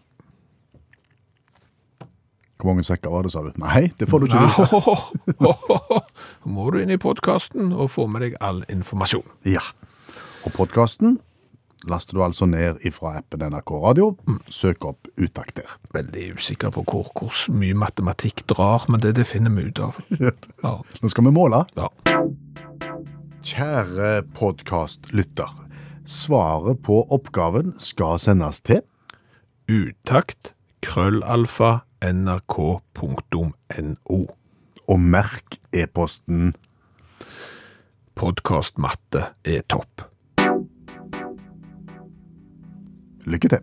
[2.58, 3.52] Hvor mange sekker var det, sa du?
[3.62, 5.36] Nei, det får du ikke vite.
[5.38, 5.52] Nå
[6.56, 9.26] må du inn i podkasten og få med deg all informasjon.
[9.46, 9.62] Ja.
[10.46, 11.20] Og podkasten
[11.88, 14.08] laster du altså ned ifra appen NRK Radio.
[14.50, 15.70] Søk opp Utakt der.
[15.94, 20.02] Veldig usikker på hvor, hvor mye matematikk drar, men det, det finner vi ut av.
[20.66, 20.74] Ja.
[20.98, 21.62] Nå skal vi måle.
[21.78, 21.86] ja.
[23.48, 25.52] Kjære podkastlytter.
[26.08, 28.82] Svaret på oppgaven skal sendes til
[29.70, 33.48] Utakt, krøllalfa, nrk.no.
[34.88, 36.54] Og merk e-posten
[38.18, 40.02] Podkastmatte er topp.
[43.28, 43.60] Lykke til.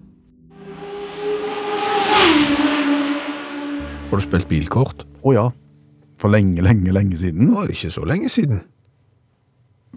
[4.05, 5.03] Har du spilt bilkort?
[5.25, 5.49] Å ja.
[6.21, 7.51] For lenge, lenge, lenge siden.
[7.51, 8.61] Å, ikke så lenge siden.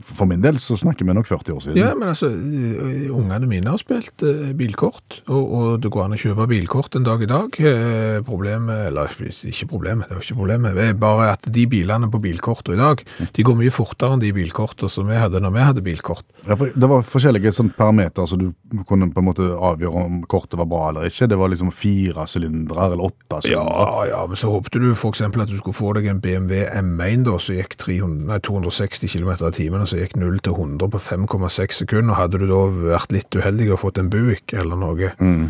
[0.04, 1.78] For min del så snakker vi nok 40 år siden.
[1.80, 6.16] Ja, men altså, eh, ungene mine har spilt eh, bilkort, og, og det går an
[6.16, 7.58] å kjøpe bilkort en dag i dag.
[7.58, 11.64] Eh, Problemet, eller ikke problemet, det er jo ikke problemet, det er bare at de
[11.70, 13.02] bilene på bilkortet i dag,
[13.36, 16.24] de går mye fortere enn de bilkortene som vi hadde når vi hadde bilkort.
[16.46, 18.50] Ja, for det var forskjellige sånn parametere så du
[18.88, 21.28] kunne på en måte avgjøre om kortet var bra eller ikke.
[21.30, 23.86] Det var liksom fire sylindere eller åtte sylindere.
[23.88, 27.24] Ja, ja, men så håpte du eksempel at du skulle få deg en BMW M1
[27.26, 31.00] da, som gikk 300, nei, 260 km i timen, så gikk 0 til 100 på
[31.02, 32.18] 5,6 sekunder.
[32.18, 32.62] Hadde du da
[32.94, 35.44] vært litt uheldig og fått en Buick eller noe, mm.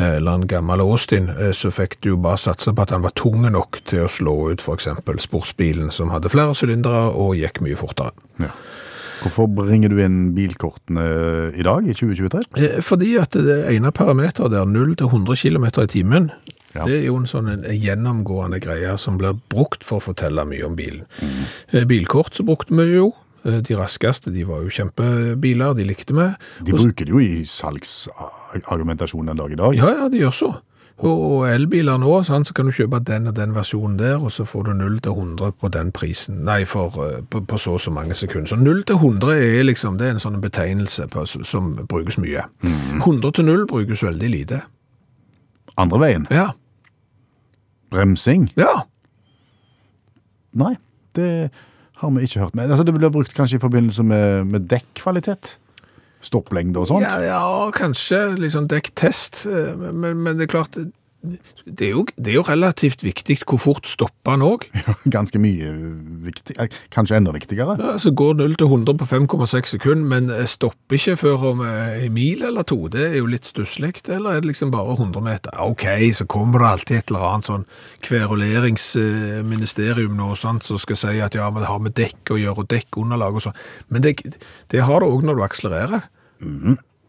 [0.00, 3.16] eller en gammel Austin, eh, så fikk du jo bare satse på at han var
[3.18, 7.78] tung nok til å slå ut eksempel sportsbilen som hadde flere sylindere og gikk mye
[7.78, 8.14] fortere.
[8.40, 8.54] Ja.
[9.20, 11.02] Hvorfor bringer du inn bilkortene
[11.52, 12.46] i dag, i 2023?
[12.56, 16.30] Eh, Fordi at det ene parameteret der, 0 til 100 km i timen,
[16.74, 16.84] Ja.
[16.86, 20.64] det er jo en sånn en gjennomgående greie som blir brukt for å fortelle mye
[20.64, 21.04] om bilen.
[21.20, 21.88] Mm.
[21.88, 23.12] Bilkort så brukte vi jo.
[23.44, 26.26] Eh, De raskeste, de var jo kjempebiler, de likte vi.
[26.66, 29.74] De bruker det jo i salgsargumentasjon en dag i dag.
[29.78, 30.50] Ja, ja, de gjør så.
[31.00, 34.66] Og, elbiler nå, så kan du kjøpe den og den versjonen der, og så får
[34.66, 36.42] du 0 til 100 på den prisen.
[36.44, 38.50] Nei, for, eh, på, på så og så mange sekunder.
[38.52, 42.44] Så 0 til 100 er liksom, det er en sånn betegnelse på, som brukes mye.
[43.00, 44.60] 100 til 0 brukes veldig lite.
[45.80, 46.50] Andre veien, Ja,
[47.90, 48.50] bremsing.
[48.60, 48.82] ja.
[50.52, 50.74] Nei,
[51.16, 51.50] det
[52.00, 52.54] har vi ikke hørt.
[52.56, 55.56] Men altså, det blir brukt kanskje i forbindelse med, med dekkvalitet?
[56.24, 57.06] Stopplengde og sånt?
[57.06, 57.42] Ja, ja,
[57.72, 60.76] kanskje litt sånn dekktest, eh, men, men det er klart,
[61.20, 64.62] det er, jo, det er jo relativt viktig hvor fort stopper han òg.
[65.12, 65.68] Ganske mye
[66.24, 66.54] viktig.
[66.56, 67.74] eh, Kanskje enda viktigere?
[67.80, 71.60] Ja, så går 0 til 100 på 5,6 sekunder, men eh, stopper ikke før om
[71.66, 72.78] eh, en mil eller to.
[72.92, 73.92] Det er jo litt stusslig.
[74.08, 75.52] Eller er det liksom bare 100 meter?
[75.60, 75.84] Ok,
[76.16, 77.68] så kommer det alltid et eller annet sånn
[78.08, 82.58] kveruleringsministerium nå, sant, som skal si at ja, men det har med dekk å gjøre,
[82.64, 83.60] og dekkunderlag og sånn.
[83.92, 84.12] Men det,
[84.72, 86.00] det har det òg når du akselererer.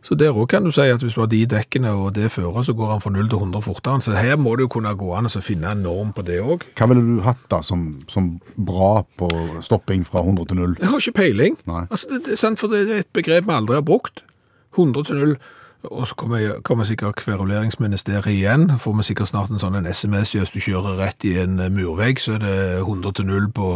[0.02, 2.64] Så der òg kan du si at hvis du har de dekkene og det fører,
[2.66, 4.02] så går han fra 0 til 100 fortere.
[4.02, 6.66] Så her må det jo kunne gå an å finne en norm på det òg.
[6.78, 9.30] Hva ville du hatt da som, som bra på
[9.62, 10.76] stopping fra 100 til 0?
[10.82, 11.58] Jeg har ikke peiling.
[11.68, 14.24] Altså, det, det sant, for det er et begrep vi aldri har brukt.
[14.74, 15.36] 100 til 0.
[15.92, 18.72] Og så kommer, kommer sikkert kveruleringsministeriet igjen.
[18.80, 21.72] Får vi sikkert snart en sånn en SMS hvis du kjører rett i en eh,
[21.74, 23.72] murvegg, så er det 100 til 0 på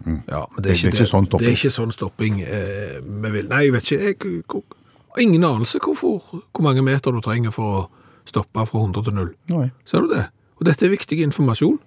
[0.00, 1.26] ja, men Det er ikke sånn.
[1.28, 3.50] Det er ikke sånn stopping eh, vi vil.
[3.50, 4.06] Nei, jeg vet ikke.
[4.06, 4.62] Jeg,
[5.18, 6.20] ingen anelse hvorfor,
[6.52, 7.86] hvor mange meter du trenger for å
[8.28, 9.32] stoppe fra 100 til 0.
[9.54, 9.70] Nei.
[9.88, 10.28] Ser du det?
[10.60, 11.80] Og dette er viktig informasjon.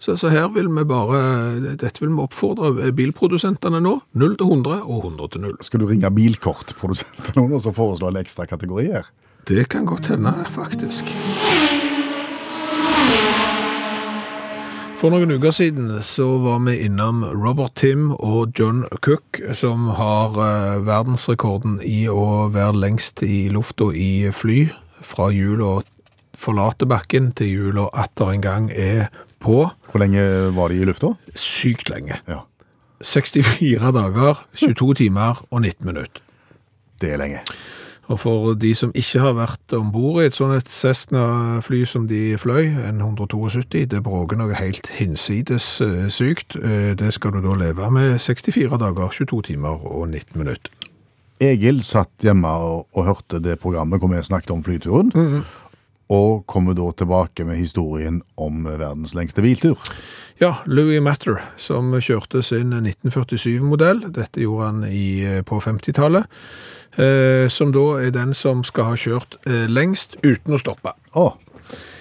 [0.00, 1.18] Så, så her vil vi bare,
[1.76, 3.98] dette vil vi oppfordre bilprodusentene nå.
[4.16, 5.58] 0 til 100 og 100 til 0.
[5.66, 9.12] Skal du ringe bilkortprodusentene nå og så foreslå en ekstra kategori her?
[9.48, 11.12] Det kan godt hende, faktisk.
[15.00, 20.36] For noen uker siden så var vi innom Robert Tim og John Cook, som har
[20.44, 24.66] eh, verdensrekorden i å være lengst i lufta i fly,
[25.00, 25.78] fra hjula
[26.36, 29.08] forlater bakken til hjula atter en gang er
[29.40, 29.62] på.
[29.88, 30.20] Hvor lenge
[30.52, 31.14] var de i lufta?
[31.32, 32.20] Sykt lenge.
[32.28, 32.42] Ja,
[33.00, 36.20] 64 dager, 22 timer og 19 minutter.
[37.00, 37.40] det er lenge.
[38.10, 42.08] Og for de som ikke har vært om bord i et sånt et Cessna-fly som
[42.10, 46.56] de fløy, en 172, det bråker noe helt hinsides eh, sykt.
[46.58, 50.74] Eh, Det skal du da leve med 64 dager, 22 timer og 19 minutter.
[51.40, 55.14] Egil satt hjemme og, og hørte det programmet hvor vi snakket om flyturen,
[56.10, 59.78] og kommer da tilbake med historien om verdens lengste biltur.
[60.42, 64.02] Ja, Louis Matter, som kjørte sin 1947-modell.
[64.10, 66.26] Dette gjorde han i, eh, på 50-tallet.
[66.98, 70.94] Eh, som da er den som skal ha kjørt eh, lengst uten å stoppe.
[71.14, 71.36] Oh.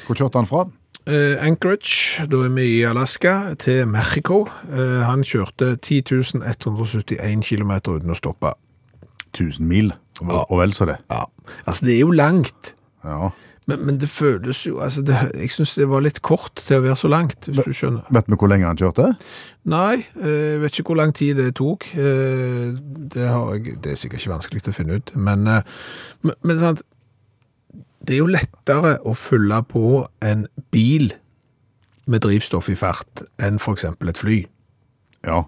[0.07, 0.63] hvor kjørte han fra?
[1.09, 4.47] Eh, Anchorage, da er vi i Alaska, til Mexico.
[4.69, 8.53] Eh, han kjørte 10 171 km uten å stoppe.
[9.37, 9.93] 1000 mil,
[10.25, 10.97] og vel så det.
[11.11, 11.27] Ja,
[11.69, 12.73] altså det er jo langt.
[13.03, 13.29] Ja.
[13.69, 16.83] Men, men det føles jo, altså det, jeg synes det var litt kort til å
[16.83, 18.07] være så langt, hvis du skjønner.
[18.15, 19.11] Vet vi hvor lenge han kjørte?
[19.69, 21.85] Nei, eh, jeg vet ikke hvor lang tid det tok.
[21.93, 22.73] Eh,
[23.13, 25.13] Det, har jeg, det er sikkert ikke vanskelig å finne ut.
[25.15, 25.77] Men, eh,
[26.25, 26.83] men, men sant,
[28.01, 29.85] det er jo lettere å fylle på
[30.25, 31.11] en bil
[32.09, 34.39] med drivstoff i fart enn eksempel et fly.
[35.27, 35.43] Ja.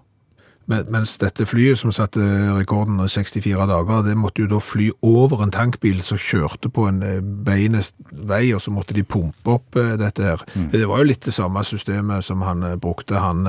[0.72, 2.22] Men, mens dette flyet som satte
[2.56, 6.86] rekorden i 64 dager, det måtte jo da fly over en tankbil som kjørte på
[6.88, 10.44] en eh, beinest vei, og så måtte de pumpe opp eh, dette her.
[10.72, 13.44] Det var jo litt det samme systemet som han eh, brukte, han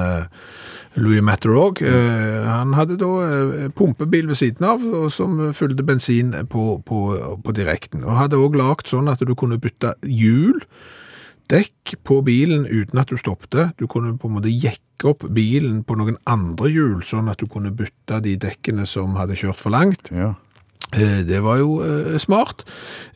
[1.00, 1.80] Louis Matterog.
[1.82, 2.46] Mm.
[2.46, 7.00] han hadde da pumpebil ved siden av, og som fulgte bensin på, på,
[7.44, 8.04] på direkten.
[8.04, 10.60] Og hadde også lagt sånn at du kunne bytte hjul,
[11.52, 13.72] dekk på bilen uten at du stoppte.
[13.80, 17.48] Du kunne på en måte jekke opp bilen på noen andre hjul, sånn at du
[17.52, 20.10] kunne bytte de dekkene som hadde kjørt for langt.
[20.14, 20.34] ja.
[20.94, 22.64] Eh, Det var jo eh, smart.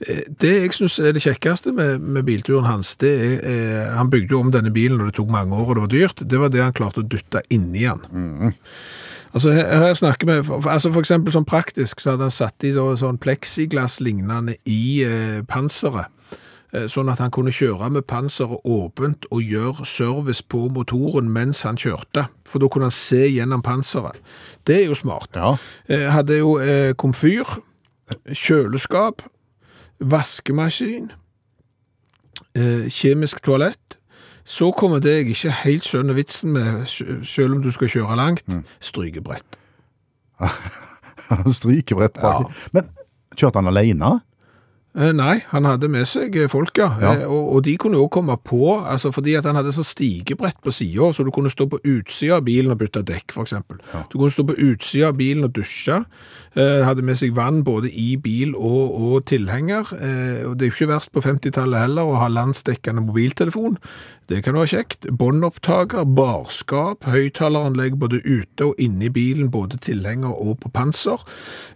[0.02, 4.10] Eh, Det jeg synes er det kjekkeste med, med bilturen hans, det er, eh, han
[4.10, 6.40] bygde jo om denne bilen, og det tok mange år, og det var dyrt, det
[6.40, 8.02] var det han klarte å dytte inni han.
[9.36, 12.64] Altså, her, her snakker vi, for, altså for eksempel sånn praktisk, så hadde han satt
[12.66, 16.08] i da, sånn plexiglass lignende i eh, panseret,
[16.92, 21.80] sånn at han kunne kjøre med panseret åpent og gjøre service på motoren mens han
[21.80, 24.20] kjørte, for da kunne han se gjennom panseret.
[24.68, 25.32] Det er jo smart.
[25.36, 25.56] Ja.
[25.88, 27.48] Eh, hadde jo eh, komfyr,
[28.28, 29.24] kjøleskap,
[30.00, 31.12] vaskemaskin,
[32.56, 33.98] eh, kjemisk toalett.
[34.48, 38.48] Så kommer det jeg ikke helt skjønner vitsen med, selv om du skal kjøre langt,
[38.80, 39.58] strykebrett.
[41.58, 42.54] Strykebrett bak.
[42.72, 42.88] Men
[43.36, 44.14] kjørte han alene?
[44.98, 46.88] Eh, Nei, han hadde med seg eh, folk, ja.
[47.02, 47.12] Ja.
[47.22, 50.58] Eh, Og, og de kunne òg komme på, altså fordi at han hadde så stigebrett
[50.64, 53.78] på siden, så du kunne stå på utsida av bilen og bytte dekk, for eksempel.
[54.10, 56.00] Du kunne stå på utsida av bilen og dusje.
[56.58, 59.92] Eh, hadde med seg vann både i bil og, og tilhenger.
[59.94, 63.76] Eh, og det er jo ikke verst på 50-tallet heller å ha landsdekkende mobiltelefon.
[64.28, 65.06] Det kan være kjekt.
[65.20, 71.22] Båndopptaker, barskap, høyttaleranlegg både ute og inne i bilen, både tilhenger og på panser.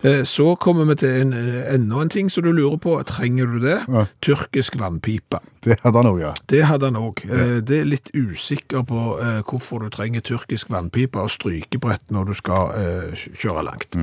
[0.02, 1.32] Eh, Så kommer vi til en,
[1.76, 2.98] enda en ting som du lurer på.
[3.08, 3.78] Trenger du det?
[3.86, 4.08] Ja.
[4.26, 5.44] Tyrkisk vannpipe.
[5.62, 6.34] Det hadde han òg, ja.
[6.50, 7.22] Det hadde han òg.
[7.70, 12.38] Det er litt usikker på eh, hvorfor du trenger tyrkisk vannpipe og strykebrett når du
[12.42, 12.74] skal
[13.14, 13.94] kjøre langt.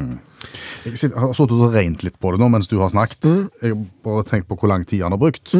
[0.84, 3.26] Jeg har sittet og regnet litt på det nå mens du har snakket.
[3.62, 5.54] Jeg har bare tenkt på hvor lang tid han har brukt.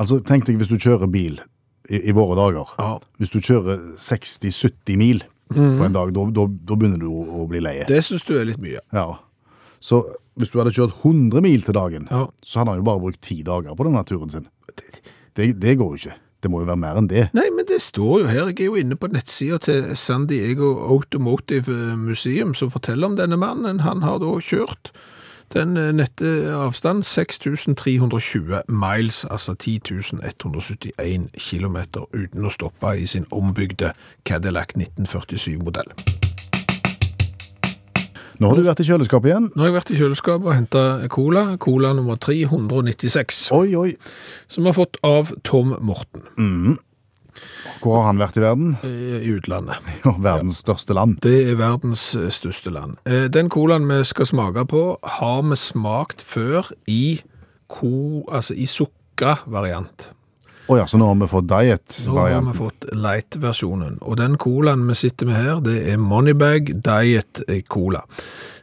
[0.00, 1.40] Altså, Tenk deg hvis du kjører bil
[1.90, 2.72] i, i våre dager.
[2.78, 2.92] Ja.
[3.20, 6.46] Hvis du kjører 60-70 mil på en dag, da,
[6.76, 7.86] begynner du å, bli leie.
[7.88, 8.82] Det syns du er litt mye.
[8.94, 9.06] Ja.
[9.82, 10.02] Så
[10.38, 12.26] hvis du hadde kjørt 100 mil til dagen, Ja.
[12.46, 14.46] så hadde han jo bare brukt ti dager på denne turen sin.
[15.34, 16.16] Det, det går jo ikke.
[16.40, 17.28] Det må jo være mer enn det.
[17.36, 18.48] Nei, men det står jo her.
[18.48, 23.36] Jeg er jo inne på nettsida til San Diego Automotive Museum som forteller om denne
[23.40, 23.82] mannen.
[23.84, 24.92] Han har da kjørt
[25.54, 33.92] den eh, nette avstand 6320 miles, altså 10.171 kilometer, uten å stoppe i sin ombygde
[34.24, 35.90] Cadillac 1947-modell.
[38.40, 39.48] Nå har du vært i kjøleskapet igjen.
[39.52, 40.82] Nå har jeg vært i kjøleskapet og henta
[41.12, 43.90] cola, cola nummer 396, Oi, oi.
[44.48, 46.78] som vi har fått av Tom Morten
[47.80, 48.70] Hvor har han vært i verden?
[48.84, 49.76] eh, i utlandet.
[50.04, 51.18] Ja, verdens største land.
[51.24, 52.96] Det er verdens eh, største land.
[53.08, 54.82] Eh, Den colaen vi skal smake på,
[55.20, 57.20] har vi smakt før i,
[57.68, 60.10] ko, altså i sukkervariant.
[60.70, 61.96] Å ja, så nå har vi fått diet?
[62.06, 63.96] Nå har vi fått light-versjonen.
[64.06, 68.04] Og den colaen vi sitter med her, det er Moneybag Diet Cola.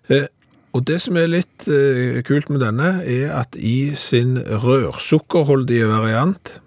[0.08, 0.30] Eh,
[0.76, 6.60] Og det som er litt eh, kult med denne, er at i sin rørsukkerholdige variant,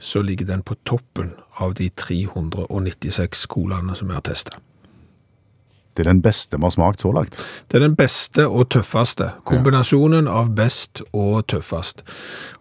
[0.00, 4.56] så ligger den på toppen av de 396 colaene som vi har testet.
[5.96, 7.36] Det er den beste vi har smakt så langt.
[7.68, 9.32] Det er den beste og tøffeste.
[9.48, 12.04] Kombinasjonen av best og tøffest.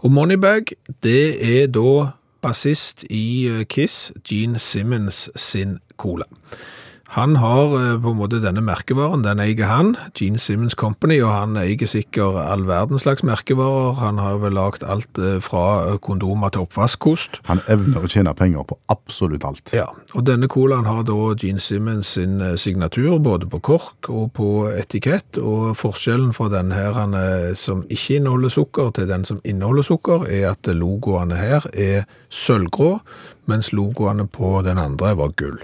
[0.02, 0.74] Og Moneybag,
[1.04, 2.12] det er da
[2.42, 6.26] bassist i eh, Kiss, Gene Simmons sin cola.
[7.10, 11.32] Han har eh, på en måte denne merkevaren, den eier han, Gene Simmons Company, og
[11.34, 13.96] han eier sikkert all verdens slags merkevarer.
[13.98, 17.40] Han har vel lagt alt eh, fra kondomer til oppvaskkost.
[17.48, 19.74] Han evner å tjene penger på absolutt alt.
[19.74, 24.30] Ja, og denne colaen har da Gene Simmons sin eh, signatur, både på kork og
[24.38, 27.18] på etikett, og forskjellen fra den her han,
[27.58, 33.00] som ikke inneholder sukker til den som inneholder sukker, er at logoene her er sølvgrå,
[33.50, 35.58] mens logoene på den andre var gull.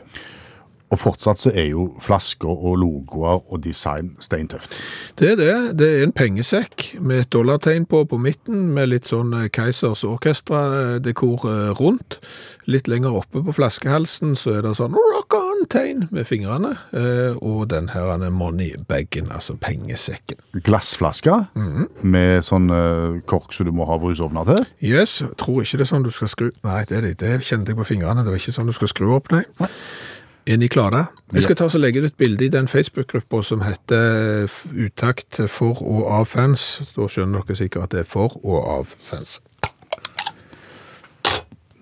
[0.94, 4.76] Og fortsatt så er jo flasker og logoer og design steintøft.
[5.20, 5.56] Det er det.
[5.80, 10.06] Det er en pengesekk med et dollartegn på på midten, med litt sånn eh, Keisers
[10.06, 12.20] orkestra-dekor eh, rundt.
[12.70, 17.68] Litt lenger oppe på flaskehalsen så er det sånn rock on-tegn med fingrene, eh, og
[17.74, 20.40] den her er money-bagen, altså pengesekken.
[20.66, 21.46] Glassflasker
[22.02, 24.66] med sånn eh, kork som du må ha brusovner til.
[24.86, 26.52] Yes, tror ikke det er sånn du skal skru...
[26.66, 27.16] Nei, det er det.
[27.22, 28.26] Det kjente jeg på fingrene.
[28.26, 29.46] Det var ikke sånn du skal skru opp, nei.
[29.62, 29.72] nei.
[30.48, 31.06] Er ni klare?
[31.34, 34.46] Jeg skal ta og legge ut et bilde i den Facebook-gruppa som heter
[34.78, 36.84] Utakt for og av fans.
[36.94, 39.40] Da skjønner dere sikkert at det er for og av fans.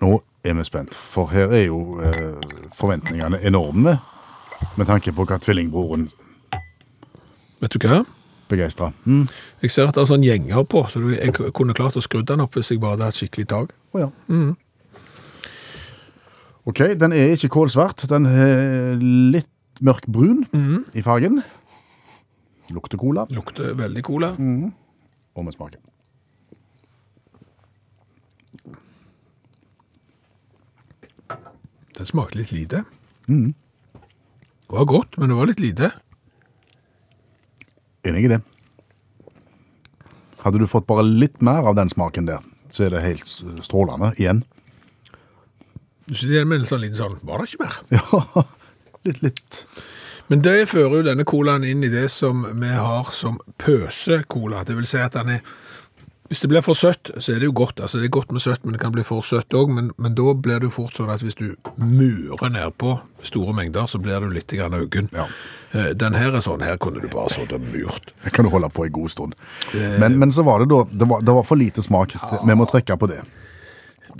[0.00, 2.40] Nå er vi spent, for her er jo eh,
[2.76, 3.98] forventningene enorme
[4.76, 6.08] med tanke på hva tvillingbroren
[7.60, 8.02] Vet du hva?
[8.48, 8.92] begeistrer.
[9.04, 9.28] Mm.
[9.62, 12.42] Jeg ser at det er sånn gjenger på, så jeg kunne klart å skru den
[12.44, 13.72] opp hvis jeg bare hadde hatt skikkelig tak.
[13.96, 14.10] Å ja.
[16.64, 18.06] Ok, den er ikke kålsvart.
[18.08, 19.50] Den er litt
[19.84, 20.46] mørk brun
[20.96, 21.42] i fargen.
[22.72, 23.26] Lukter cola.
[23.34, 24.30] Lukter veldig cola.
[24.34, 25.82] Og med smaken.
[31.94, 32.82] Den smakte litt lite.
[33.28, 35.92] Det var godt, men det var litt lite.
[38.08, 38.40] Enig i det.
[40.42, 42.42] Hadde du fått bare litt mer av den smaken der,
[42.72, 43.28] så er det helt
[43.64, 44.42] strålende igjen.
[46.06, 47.76] Du sitter igjen med en sånn liten sånn, var det ikke mer?
[47.98, 48.44] Ja,
[49.04, 49.60] litt, litt.
[50.32, 54.62] Men det fører jo denne colaen inn i det som vi har som pøse-cola.
[54.64, 55.54] Det vil si at den er
[56.32, 57.82] Hvis det blir for søtt, så er det jo godt.
[57.84, 59.68] Altså Det er godt med søtt, men det kan bli for søtt òg.
[59.76, 62.94] Men, men da blir det jo fort sånn at hvis du murer nedpå
[63.28, 65.10] store mengder, så blir du litt augen.
[65.12, 65.26] Ja.
[65.76, 68.14] Eh, Den her er sånn, her kunne du bare sittet og murt.
[68.24, 69.36] Det kan du holde på en god stund.
[70.00, 72.16] Men, men så var det da det var, det var for lite smak.
[72.48, 73.20] Vi må trekke på det.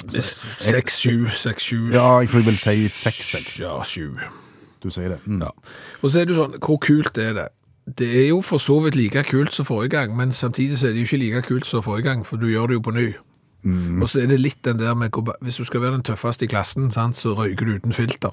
[0.08, 1.90] Seks, sju, seks, sju.
[1.94, 3.34] Ja, jeg tror jeg vil si seks.
[3.34, 3.50] jeg.
[3.64, 4.16] Ja, sju.
[4.82, 5.20] Du sier det.
[5.26, 5.42] Mm.
[5.46, 5.52] Ja.
[6.02, 7.48] Og så er det jo sånn, hvor kult er det?
[7.84, 10.96] Det er jo for så vidt like kult som forrige gang, men samtidig så er
[10.96, 13.08] det jo ikke like kult som forrige gang, for du gjør det jo på ny.
[14.02, 16.48] Og så er det litt den der med, hvis du skal være den tøffeste i
[16.48, 18.32] klassen, sant, så røyker du uten filter.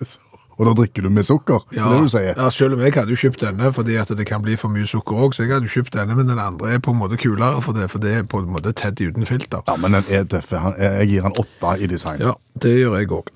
[0.54, 2.34] Og da drikker du med sukker, er det du sier.
[2.36, 4.86] ja, selv om jeg hadde jo kjøpt denne, fordi at det kan bli for mye
[4.86, 7.18] sukker også, så jeg hadde jo kjøpt denne, men den andre er på en måte
[7.20, 9.64] kulere for det, for det er på en måte Teddy uten filter.
[9.66, 10.52] Ja, men den er tøff.
[10.78, 12.22] Jeg gir han åtte i design.
[12.22, 13.32] Ja, det gjør jeg òg.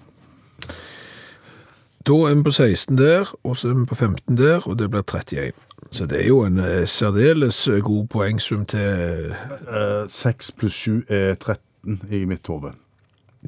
[2.08, 4.90] Da er vi på 16 der, og så er vi på 15 der, og det
[4.90, 5.52] blir 31.
[5.90, 9.34] Så det er jo en eh, særdeles eh, god poengsum til
[10.08, 12.72] 6 pluss 7 er 13 i mitt hode.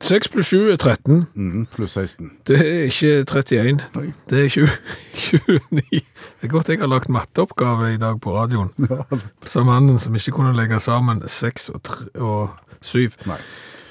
[0.01, 1.27] 6 pluss 7 er 13.
[1.35, 2.31] Mm, pluss 16.
[2.49, 3.81] Det er ikke 31.
[3.95, 4.13] Nei.
[4.31, 4.69] Det er 20,
[5.15, 6.01] 29.
[6.41, 8.71] Det er godt jeg har lagt matteoppgave i dag på radioen.
[8.91, 9.27] Ja, altså.
[9.45, 12.49] Som mannen som ikke kunne legge sammen 6 og, 3 og
[12.81, 13.11] 7.
[13.29, 13.37] Nei.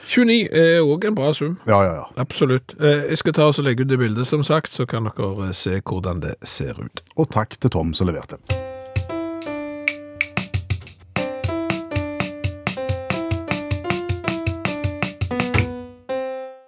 [0.09, 1.59] 29 er òg en bra sum.
[1.69, 2.07] Ja, ja, ja.
[2.17, 2.73] Absolutt.
[2.81, 5.53] Eh, Jeg skal ta og legge ut det bildet, som sagt, så kan dere eh,
[5.53, 7.03] se hvordan det ser ut.
[7.15, 8.41] Og takk til Tom som leverte.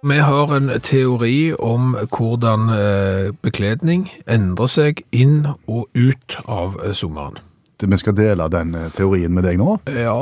[0.04, 6.90] Vi har en teori om hvordan eh, bekledning endrer seg inn og ut av eh,
[6.90, 7.36] sommeren.
[7.78, 9.76] Vi skal dele den eh, teorien med deg nå.
[9.86, 10.16] Ja,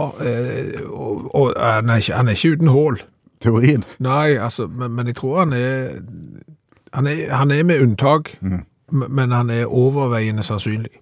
[0.92, 3.00] og, og han, er ikke, han er ikke uten hål.
[3.40, 3.86] Teorien.
[4.04, 5.96] Nei, altså, men, men jeg tror han er
[6.92, 8.64] Han er, han er med unntak, mm.
[8.90, 10.98] men han er overveiende sannsynlig.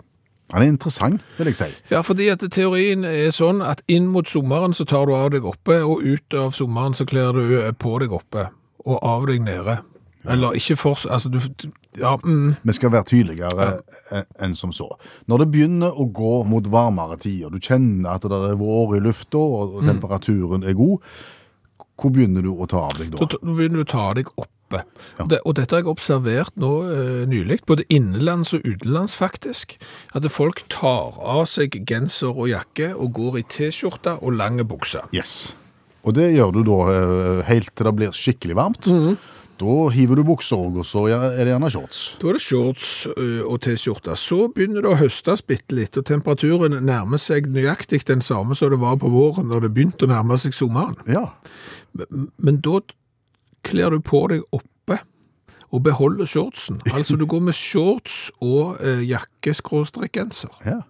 [0.53, 1.69] Han er interessant, vil jeg si.
[1.91, 5.49] Ja, fordi at teorien er sånn at inn mot sommeren så tar du av deg
[5.49, 8.51] oppe, og ut av sommeren så kler du på deg oppe,
[8.89, 9.79] og av deg nede.
[10.29, 10.99] Eller ikke for...
[11.11, 11.41] Altså, du...
[11.99, 13.69] Ja, mm, Vi skal være tydeligere
[14.11, 14.23] ja.
[14.45, 14.91] enn som så.
[15.27, 19.03] Når det begynner å gå mot varmere tider, du kjenner at det er vår i
[19.09, 21.03] lufta og og temperaturen er god,
[21.99, 23.41] hvor begynner du å ta av deg da da?
[23.43, 24.83] begynner du å ta deg oppe.
[25.17, 25.25] Ja.
[25.25, 29.79] det, og dette har jeg observert nå eh, nylig, både innenlands og utenlands faktisk,
[30.13, 35.09] at folk tar av seg genser og jakke og går i t-skjorte og lange bukser.
[35.17, 35.57] Yes.
[36.09, 38.89] Og det gjør du da eh, helt til det blir skikkelig varmt.
[39.59, 42.03] Da hiver du bukser òg, og så er det gjerne shorts.
[42.23, 44.15] Da er det shorts og T-skjorte.
[44.15, 48.71] Så begynner det å høstes bitte litt, og temperaturen nærmer seg nøyaktig den samme som
[48.71, 50.95] det var på våren når det begynte å nærme seg sommeren.
[51.11, 51.25] Ja.
[52.39, 52.79] Men da
[53.67, 55.01] kler du på deg oppe
[55.75, 56.79] og beholder shortsen.
[56.95, 60.55] Altså du går med shorts og eh, jakke-genser.
[60.65, 60.81] ja.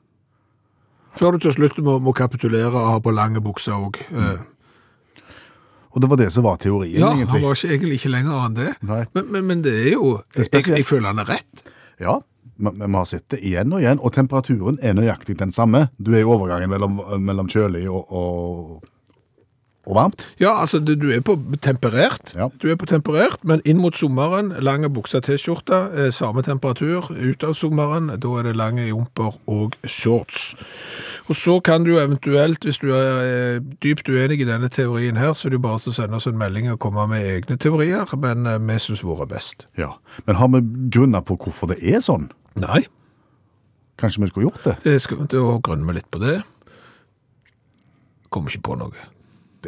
[1.19, 3.97] Før du til slutt må, må kapitulere og ha på lange bukser òg.
[5.95, 8.57] Og det var det som var teorien, Ja, han var ikke, egentlig ikke lenger enn
[8.59, 8.73] det.
[8.83, 11.65] Men, men, men det er jo er jeg, jeg føler han er rett.
[12.03, 12.19] Ja,
[12.59, 15.87] men vi har sett det igjen og igjen, og temperaturen er nøyaktig den samme.
[15.97, 18.89] Du er i overgangen mellom, mellom kjølig og, og,
[19.89, 20.27] og varmt.
[20.37, 21.35] Ja, altså du, du er på
[21.65, 22.51] temperert, Ja.
[22.61, 27.45] du er på temperert, men inn mot sommeren, lange bukser t-skjorte, eh, samme temperatur, ut
[27.49, 30.51] av sommeren, da er det lange jumper og shorts.
[31.31, 35.33] Og så kan du eventuelt, hvis du er eh, dypt uenig i denne teorien her,
[35.33, 38.05] så er det jo bare å sende oss en melding og komme med egne teorier,
[38.21, 39.65] men eh, vi synes våre er best.
[39.81, 39.95] Ja.
[40.29, 40.61] Men har vi
[40.93, 42.29] grunner på hvorfor det er sånn?
[42.61, 42.85] Nei,
[43.99, 44.77] Kanskje vi skulle gjort det?
[44.85, 46.37] det skal da grønne vi litt på det.
[48.31, 49.07] Kommer ikke på noe.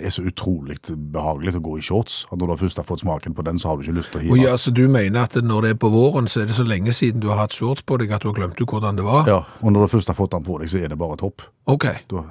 [0.00, 0.78] Det er så utrolig
[1.12, 2.22] behagelig å gå i shorts.
[2.32, 4.20] at Når du først har fått smaken på den, så har du ikke lyst til
[4.20, 4.38] å hive.
[4.40, 6.92] ja, så du mener at når det er på våren, så er det så lenge
[6.96, 9.28] siden du har hatt shorts på deg at du har glemt hvordan det var?
[9.28, 11.44] Ja, og når du først har fått den på deg, så er det bare topp.
[11.68, 11.84] Ok.
[12.08, 12.22] Da,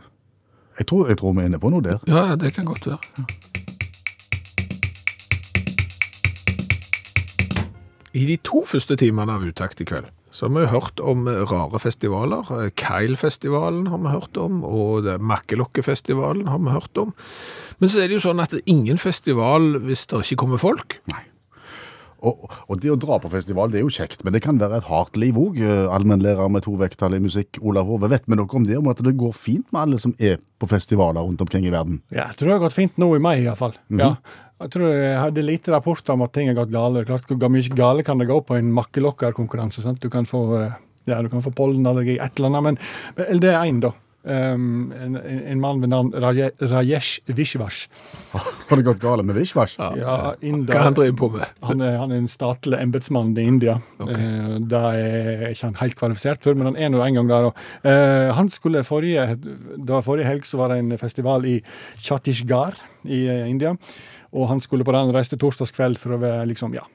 [0.80, 2.02] jeg, tror, jeg tror vi er inne på noe der.
[2.10, 2.98] Ja, ja, det kan godt være.
[8.18, 11.80] I de to første timene av Utakt i kveld, så har vi hørt om rare
[11.82, 12.50] festivaler.
[12.78, 17.16] Keil-festivalen har vi hørt om, og Makkelokkefestivalen har vi hørt om.
[17.80, 20.62] Men så er det jo sånn at det er ingen festival hvis det ikke kommer
[20.62, 21.00] folk.
[22.20, 24.82] Og, og det å dra på festival, det er jo kjekt, men det kan være
[24.82, 25.62] et hardt liv òg.
[25.96, 28.10] Allmennlærer med to vekttall i musikk, Olav Hove.
[28.12, 28.76] Vet vi noe om det?
[28.80, 32.02] Om at det går fint med alle som er på festivaler rundt omkring i verden?
[32.12, 33.78] Ja, jeg tror det har gått fint nå i mai, iallfall.
[33.96, 34.18] Ja.
[34.60, 37.05] Jeg tror jeg hadde lite rapporter om at ting har gått gale.
[37.07, 39.82] Klart, Hvor mye gale kan det gå på en makkelokkerkonkurranse?
[39.86, 40.01] sant?
[40.03, 40.43] Du kan få,
[41.07, 42.64] ja, du kan få pollenallergi, et eller annet.
[42.64, 42.80] Men,
[43.16, 43.93] men eller det er én, da.
[44.30, 47.88] Um, en, en mann ved navn Raje, Rajesh Vishvash.
[48.36, 49.78] Har det gått gale med Vishvash?
[49.80, 51.53] Ja, ja Hva han driver på med?
[51.64, 53.78] Han er, han er en statlig embetsmann i India.
[54.03, 57.49] Eh, det er ikke han helt kvalifisert for, men han er nå en gang der.
[57.88, 61.62] Eh, han skulle forrige, det var forrige helg så var det en festival i
[62.03, 62.76] Chhattisgarh
[63.07, 63.78] i uh, India.
[64.36, 66.86] Og han skulle på den reiste torsdagskveld for å være liksom, ja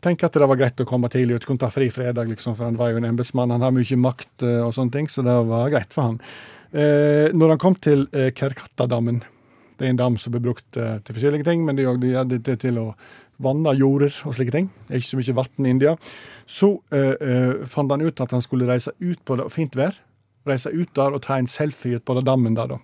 [0.00, 2.64] Tenke at det var greit å komme tidlig ut, kunne ta fri fredag, liksom, for
[2.64, 3.50] han var jo en embetsmann.
[3.52, 6.14] Han har mye makt eh, og sånne ting, så det var greit for han.
[6.72, 9.20] Eh, når han kom til eh, Kerkatta-dammen
[9.78, 12.56] det er en dam som blir brukt eh, til forskjellige ting, men det hadde det
[12.64, 12.86] til å
[13.42, 14.66] vanna jorder og slike ting.
[14.88, 15.92] Det er ikke så mye vann i India.
[16.50, 19.94] Så eh, eh, fant han ut at han skulle reise ut på det, fint vær.
[20.48, 22.80] Reise ut der og ta en selfie på den dammen der, da.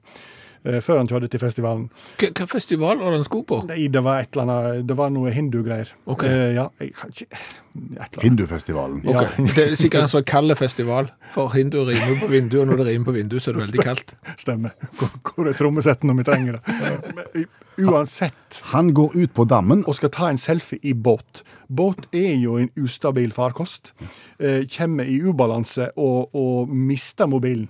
[0.65, 1.89] Eh, før han kjørte til festivalen.
[2.17, 3.61] Hva festival var han sko på?
[3.69, 5.91] Nei, det var et eller annet Det var noe hindugreier.
[6.09, 6.31] Okay.
[6.31, 8.23] Eh, ja, jeg kan ikke et eller.
[8.25, 9.03] Hindufestivalen.
[9.05, 9.27] Ja.
[9.57, 12.89] Det er sikkert en sånn kald festival, for hinduer rimer på vinduet, og når det
[12.93, 14.17] rimer på vinduet, så er det veldig kaldt.
[14.41, 14.73] Stemmer.
[15.01, 17.47] Hvor, er trommesetten når vi trenger det?
[17.85, 19.85] Uansett, Han går ut på dammen.
[19.87, 21.43] og skal ta en selfie i båt.
[21.69, 23.93] Båt er jo en ustabil farkost.
[24.39, 27.69] Eh, kommer i ubalanse og, og mister mobilen.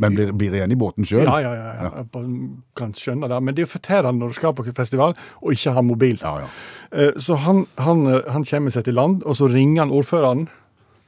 [0.00, 1.26] Men blir, blir igjen i båten sjøl.
[1.28, 1.90] Ja, ja, ja, ja.
[2.00, 2.34] Jeg
[2.80, 3.40] kan skjønne det.
[3.44, 6.18] Men det er jo fortærende når du skal på festival og ikke har mobil.
[6.24, 6.50] Ja, ja.
[6.90, 10.48] Eh, Så han, han, eh, han kommer seg til land, og så ringer han ordføreren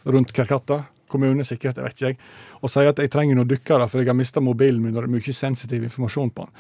[0.05, 2.17] rundt Kerkata kommune sikkert, jeg vet ikke jeg,
[2.65, 5.11] og sier at jeg trenger noen dykkere, for jeg har mista mobilen min, og det
[5.11, 6.55] er mye sensitiv informasjon på han.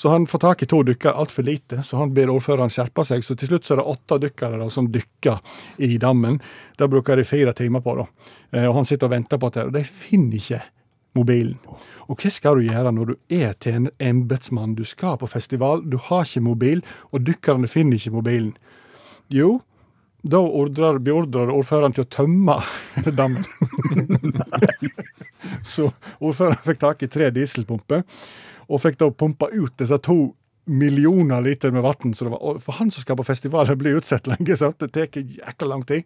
[0.00, 3.20] Så han får tak i to dykkere, altfor lite, så han ber ordføreren skjerpe seg.
[3.26, 5.42] Så til slutt så er det åtte dykkere da, som dykker
[5.84, 6.40] i dammen.
[6.80, 8.08] Det bruker de fire timer på, da.
[8.56, 10.62] Eh, Og han sitter og venter på det, og de finner ikke
[11.18, 11.58] mobilen.
[12.08, 14.76] Og hva skal du gjøre når du er til en embetsmann?
[14.78, 18.54] Du skal på festival, du har ikke mobil, og dykkerne finner ikke mobilen.
[19.28, 19.58] Jo,
[20.24, 22.56] da ordrer, beordrer ordføreren til å tømme
[23.18, 23.44] dammen.
[25.72, 28.04] Så ordføreren fikk tak i tre dieselpumper,
[28.68, 30.18] og fikk da pumpa ut disse to
[30.68, 32.14] millioner liter med vann.
[32.14, 34.78] Så det var, for han som skal på festival, blir utsatt lenge, sant?
[34.80, 35.08] det tar
[35.40, 36.04] jækla lang tid.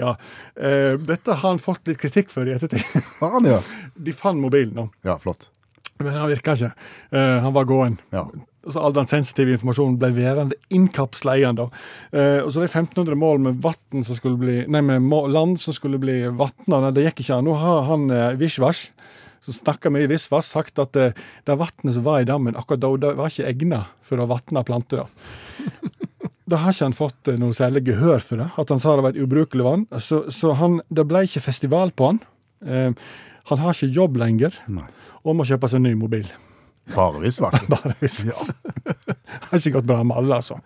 [0.00, 0.16] Ja.
[0.56, 2.82] Eh, dette har han fått litt kritikk for i ettertid.
[3.20, 3.60] Har han, ja.
[4.06, 5.48] De fant mobilen nå, Ja, flott.
[5.98, 6.72] men han virka ikke.
[7.12, 7.98] Eh, han var gåen.
[8.12, 8.26] Ja.
[8.66, 11.68] Altså, all den sensitive informasjonen ble værende innkapsla i han da.
[12.10, 13.60] Eh, og så de 1500 mål med
[14.04, 17.46] som bli, nei, med land som skulle bli vatna, det gikk ikke an.
[17.46, 18.88] Nå har han eh, Vishvash,
[19.46, 21.10] som snakka mye visvas, sagt at det,
[21.46, 24.64] det vannet som var i dammen akkurat da, det var ikke egna for å vatne
[24.66, 25.04] planter.
[26.50, 26.60] da.
[26.62, 29.14] Har ikke han fått eh, noe særlig gehør for det, at han sa det var
[29.16, 29.86] et ubrukelig vann.
[30.02, 32.20] Så, så han, det ble ikke festival på han.
[32.66, 33.06] Eh,
[33.46, 34.88] han har ikke jobb lenger, Nei.
[35.22, 36.26] og må kjøpe seg en ny mobil.
[36.94, 37.40] Bare hvis,
[37.72, 39.16] Bare hvis Det
[39.50, 40.58] har ikke gått bra med alle, altså.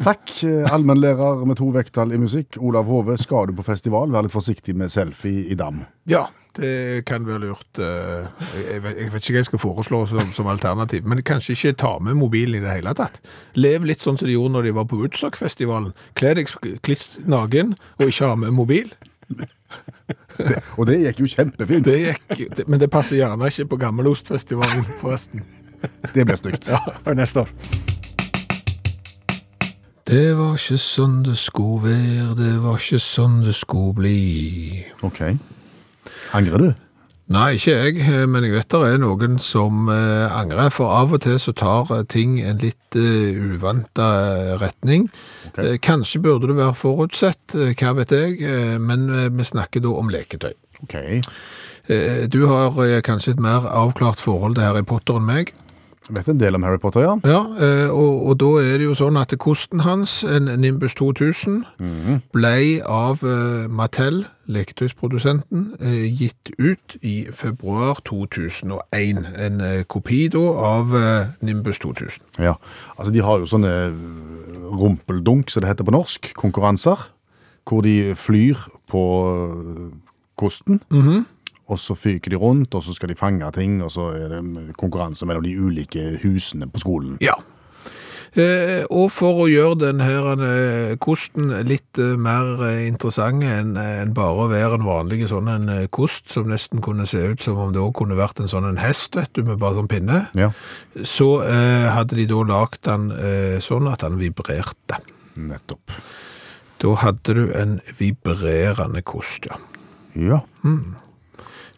[0.00, 2.56] Takk, eh, allmennlærer med to vekttall i musikk.
[2.64, 5.82] Olav Hove, skal du på festival, vær litt forsiktig med selfie i dam.
[6.08, 6.24] Ja,
[6.56, 7.78] det kan være lurt.
[7.78, 8.26] eh,
[8.72, 11.76] Jeg vet, jeg vet ikke hva jeg skal foreslå som, som alternativ, men kanskje ikke
[11.76, 13.20] ta med mobilen i det hele tatt.
[13.54, 15.92] Lev litt sånn som de gjorde når de var på Woodstock-festivalen.
[16.14, 16.48] Kle deg
[16.82, 18.90] kliss naken og ikke ha med mobil.
[20.76, 21.84] Og det gikk jo kjempefint.
[21.86, 25.44] Det gikk, det, men det passer gjerne ikke på Gammelostfestivalen, forresten.
[26.14, 26.68] Det ble stygt.
[26.72, 26.80] Ja,
[27.16, 27.52] neste år.
[30.12, 34.16] Det var ikke sånn det skulle være, det var ikke sånn det skulle bli.
[35.08, 35.22] OK.
[36.36, 36.66] Angrer du?
[37.32, 41.14] Nei, ikke jeg, eh, men jeg vet det er noen som eh, angrer, for av
[41.16, 44.10] og til så tar eh, ting en litt eh, uvanta
[44.60, 45.08] retning.
[45.48, 45.80] Okay.
[45.80, 48.36] Kanskje burde det være forutsett, hva vet jeg,
[48.84, 50.52] men vi snakker da om leketøy.
[50.84, 50.96] OK.
[51.88, 52.76] Eh, du har
[53.08, 55.56] kanskje et mer avklart forhold til Harry Potter enn meg.
[56.08, 57.12] Jeg vet en del om Harry Potter, ja.
[57.22, 61.60] Ja, eh, og, og da er det jo sånn at kosten hans, en Nimbus 2000,
[62.34, 69.22] ble av eh, Mattel, leketøysprodusenten, eh, gitt ut i februar 2001.
[69.46, 70.42] En kopi da
[70.72, 70.96] av
[71.40, 72.26] Nimbus 2000.
[72.42, 72.56] ja.
[72.98, 73.72] Altså, de har jo sånne
[74.82, 77.06] rumpeldunk, som det heter på norsk, konkurranser,
[77.68, 78.58] hvor de flyr
[78.90, 79.04] på
[80.40, 80.82] kosten,
[81.68, 84.74] og så fyker de rundt, og så skal de fange ting, og så er det
[84.80, 87.18] konkurranse mellom de ulike husene på skolen.
[87.22, 87.34] Ja.
[88.32, 94.14] Eh, og for å gjøre denne eh, kosten litt eh, mer eh, interessant enn en
[94.16, 97.74] bare å være en vanlig sånn en kost, som nesten kunne se ut som om
[97.74, 100.48] det også kunne vært en sånn en hest, vet du, med bare sånn pinne, Ja,
[101.04, 105.02] så eh, hadde de da lagt den eh, sånn at den vibrerte.
[105.36, 105.92] nettopp.
[106.80, 109.60] Da hadde du en vibrerende kost, ja.
[110.16, 110.40] Ja.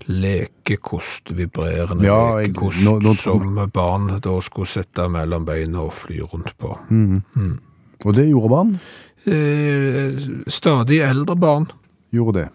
[0.09, 5.81] Lekekost, vibrerende Ja, jeg- lekekost, nå- nå tror- som barn da skulle sette mellom beina
[5.81, 6.79] og fly rundt på.
[8.05, 8.81] Og det gjorde barn.
[9.27, 11.67] Eh, stadig eldre barn.
[12.13, 12.49] Gjorde det.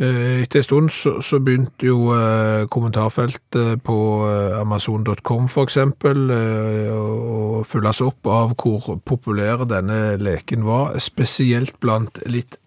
[0.00, 3.96] Eh, etter en stund så, så begynte jo eh, kommentarfeltet på
[4.28, 12.20] eh, Amazon.com eksempel eh, å fylles opp av hvor populær denne leken var, spesielt blant
[12.26, 12.58] litt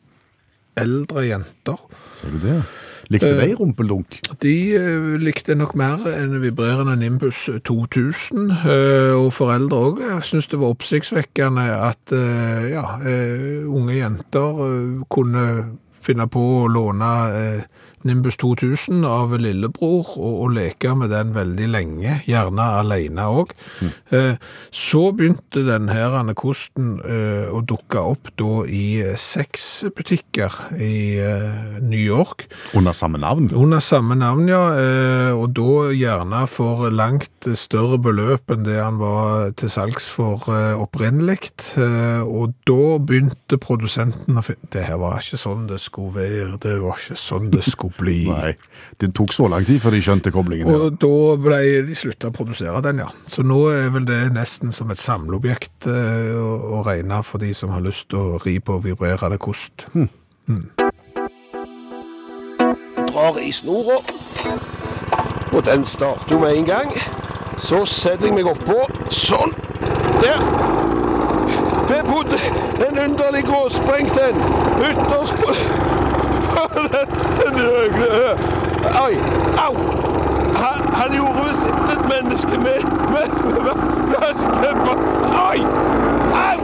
[0.75, 1.77] eldre jenter.
[2.13, 2.63] Ser du det?
[3.11, 4.19] Likte de de rumpeldunk?
[4.39, 10.61] De eh, likte nok mer enn vibrerende Nimbus 2000, eh, og foreldre òg syntes det
[10.61, 15.45] var oppsiktsvekkende at eh, ja, eh, unge jenter eh, kunne
[16.01, 21.67] finne på å låne eh, Nimbus 2000 av lillebror og, og leke med den veldig
[21.71, 23.53] lenge, gjerne alene òg.
[24.11, 24.35] Eh,
[24.73, 31.99] så begynte den her kosten eh, å dukke opp da i sexbutikker i eh, New
[32.01, 32.47] York.
[32.77, 33.49] Under samme navn.
[33.55, 38.99] Under samme navn, ja, eh, og da gjerne for langt større beløp enn det han
[39.01, 41.39] var til salgs for eh, opprinnelig.
[41.77, 46.57] Eh, Og da begynte produsenten å finne Det her var ikke sånn det skulle være,
[46.63, 48.19] det var ikke sånn det skulle bli.
[48.29, 48.53] Nei,
[49.01, 50.71] det tok så lang tid før de skjønte koblingen.
[50.71, 53.09] Og da ble de slutta å produsere den, ja.
[53.29, 57.53] Så nå er vel det nesten som et samleobjekt eh, å, å regne for de
[57.57, 59.87] som har lyst til å ri på vibrerende kost.
[63.11, 63.97] drar i snora.
[65.53, 66.91] Og den starter jo med en gang.
[67.57, 68.85] Så setter jeg meg oppå.
[69.11, 69.53] Sånn.
[70.21, 70.41] Der.
[71.91, 72.39] Det bodde
[72.87, 74.39] en underlig gråsprengt en.
[74.91, 76.00] Ytterst på
[76.69, 78.35] Den høye
[79.01, 79.15] Oi.
[79.61, 79.73] Au.
[80.61, 83.27] Han, han gjorde visst et menneske med med
[85.41, 85.59] Oi.
[86.41, 86.57] Au.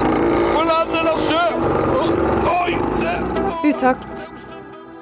[0.53, 1.45] På land eller sjø.
[2.53, 2.71] Oi.
[3.69, 4.29] Utakt.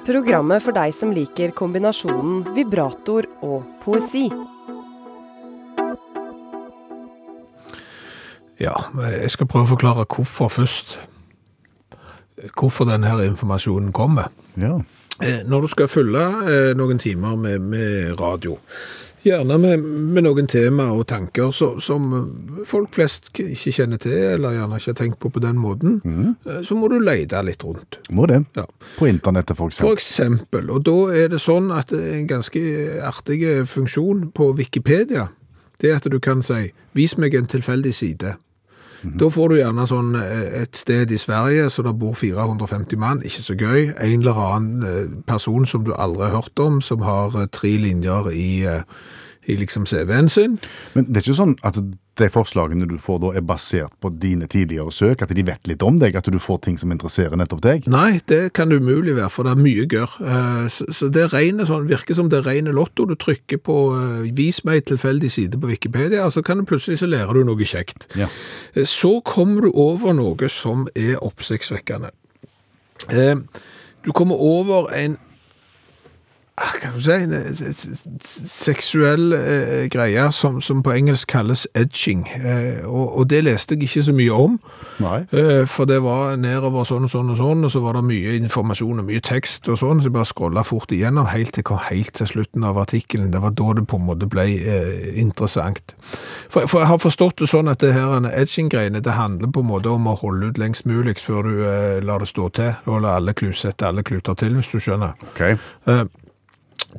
[0.06, 4.28] Programmet for deg som liker kombinasjonen vibrator og poesi.
[8.62, 8.76] Ja,
[9.10, 11.00] jeg skal prøve å forklare hvorfor først.
[12.52, 14.28] Hvorfor denne informasjonen kommer.
[14.60, 14.76] Ja.
[15.24, 18.58] Eh, Når du skal fylle eh, noen timer med, med radio,
[19.26, 19.80] gjerne med,
[20.14, 22.12] med noen tema og tanker så, som
[22.68, 26.62] folk flest ikke kjenner til, eller gjerne ikke har tenkt på på den måten, mm.
[26.68, 27.98] så må du lete litt rundt.
[28.10, 28.42] Må det.
[28.54, 28.66] Ja.
[28.98, 30.60] På internettet, for For eksempel.
[30.60, 32.62] eksempel, og da er det sånn at det er en ganske
[33.08, 33.40] artig
[33.72, 35.30] funksjon på Wikipedia,
[35.80, 38.36] det er at du kan si, vis meg en tilfeldig side.
[39.02, 43.22] Da får du gjerne sånn eh, et sted i Sverige, så det bor 450 mann,
[43.26, 43.90] ikke så gøy.
[43.92, 47.76] En eller annen eh, person som du aldri har hørt om, som har eh, tre
[47.82, 48.50] linjer i,
[49.46, 50.58] i liksom CV-en sin.
[50.94, 51.78] Men det er ikke sånn at
[52.16, 55.82] de forslagene du får da er basert på dine tidligere søk, at de vet litt
[55.84, 57.88] om deg, at du får ting som interesserer nettopp deg?
[57.92, 60.16] Nei, det kan det umulig være, for det er mye gørr.
[60.24, 63.04] Eh, Så, det regner, sånn, virker som det er rene lotto.
[63.04, 66.98] Du trykker på eh, 'vis meg tilfeldig side' på Wikipedia, og så kan du plutselig
[66.98, 68.08] så lærer du noe kjekt.
[68.16, 68.28] Ja.
[68.74, 72.10] Eh, Så kommer du over noe som er oppsiktsvekkende.
[74.06, 75.16] Du kommer over en
[76.56, 77.58] hva kan du si, en eh,
[78.24, 82.22] seksuell eh, greie som, som på engelsk kalles edging.
[82.38, 84.54] Eh, og, og det leste jeg ikke så mye om.
[85.36, 88.38] Eh, For det var nedover sånn og sånn og sånn, og så var det mye
[88.40, 91.68] informasjon og mye tekst og sånn, så jeg bare scrolla fort igjennom helt til jeg
[91.68, 93.30] kom helt til slutten av artikkelen.
[93.34, 95.96] Det var da det på en måte ble eh, interessant.
[96.48, 99.70] For, for jeg har forstått det sånn at det her edging-greiene, det handler på en
[99.74, 103.02] måte om å holde ut lengst mulig før du eh, lar det stå til, og
[103.04, 105.16] la alle klut, sette alle kluter til, hvis du skjønner.
[105.34, 105.42] Ok.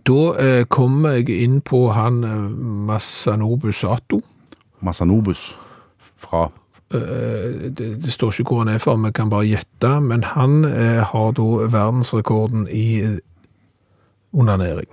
[0.07, 2.47] Da eh, kommer jeg inn på han eh,
[2.87, 4.21] Masanobu Sato.
[4.81, 5.49] Masanobus
[6.17, 6.47] fra
[6.93, 10.65] Eh, det, det står ikke hvor han er fra, vi kan bare gjette, men han
[10.65, 13.17] eh, har da verdensrekorden i eh,
[14.33, 14.87] onanering.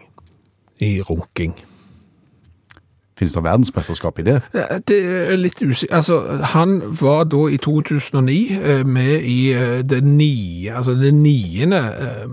[0.79, 1.55] I runking.
[3.19, 4.41] Finnes det verdensmesterskap i det?
[4.89, 4.99] Det
[5.31, 5.97] er litt usikkert.
[5.97, 11.79] Altså, han var da i 2009 eh, med i eh, det niende, altså det niende
[11.79, 12.27] eh.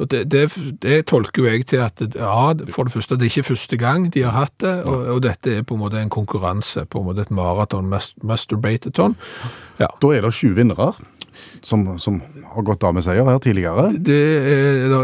[0.00, 0.46] Og det, det,
[0.80, 4.08] det tolker jo jeg til at ja, for det første, det er ikke første gang
[4.14, 7.10] de har hatt det, og, og dette er på en måte en konkurranse, på en
[7.10, 9.16] måte et maraton masturbateton.
[9.80, 9.90] Ja.
[10.00, 10.94] Da er det sju vinnere
[11.62, 12.20] som, som
[12.54, 13.90] har gått av med seier her tidligere.
[13.96, 14.18] Det,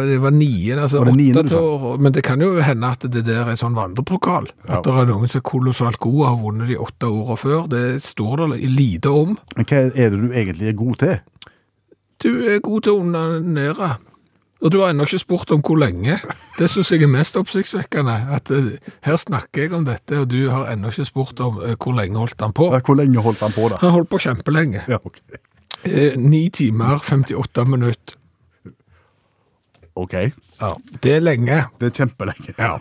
[0.08, 3.22] det var nien, altså Var det åtte år, men det kan jo hende at det
[3.28, 4.48] der er sånn vandrepokal.
[4.66, 4.78] Ja.
[4.78, 7.70] At det er noen som er kolossalt gode og har vunnet de åtte årene før.
[7.72, 9.36] Det står det lite om.
[9.56, 11.16] Men hva er det du egentlig er god til?
[12.24, 13.96] Du er god til å onanere.
[14.64, 16.16] Og du har ennå ikke spurt om hvor lenge.
[16.56, 18.14] Det syns jeg er mest oppsiktsvekkende.
[18.38, 18.70] At eh,
[19.04, 22.16] her snakker jeg om dette, og du har ennå ikke spurt om eh, hvor lenge
[22.22, 22.70] holdt han på.
[22.72, 23.76] Ja, Hvor lenge holdt han på da?
[23.84, 24.86] Han holdt på kjempelenge.
[24.88, 25.20] Ja, ok.
[25.84, 28.16] Eh, Ni timer, 58 minutter.
[29.96, 30.12] Ok,
[30.60, 30.72] Ja,
[31.02, 31.62] det er lenge.
[31.80, 32.52] det er kjempelenge.
[32.58, 32.74] Ja.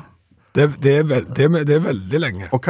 [0.55, 2.47] Det, det, er, veld, det, det er veldig lenge.
[2.55, 2.67] Ok,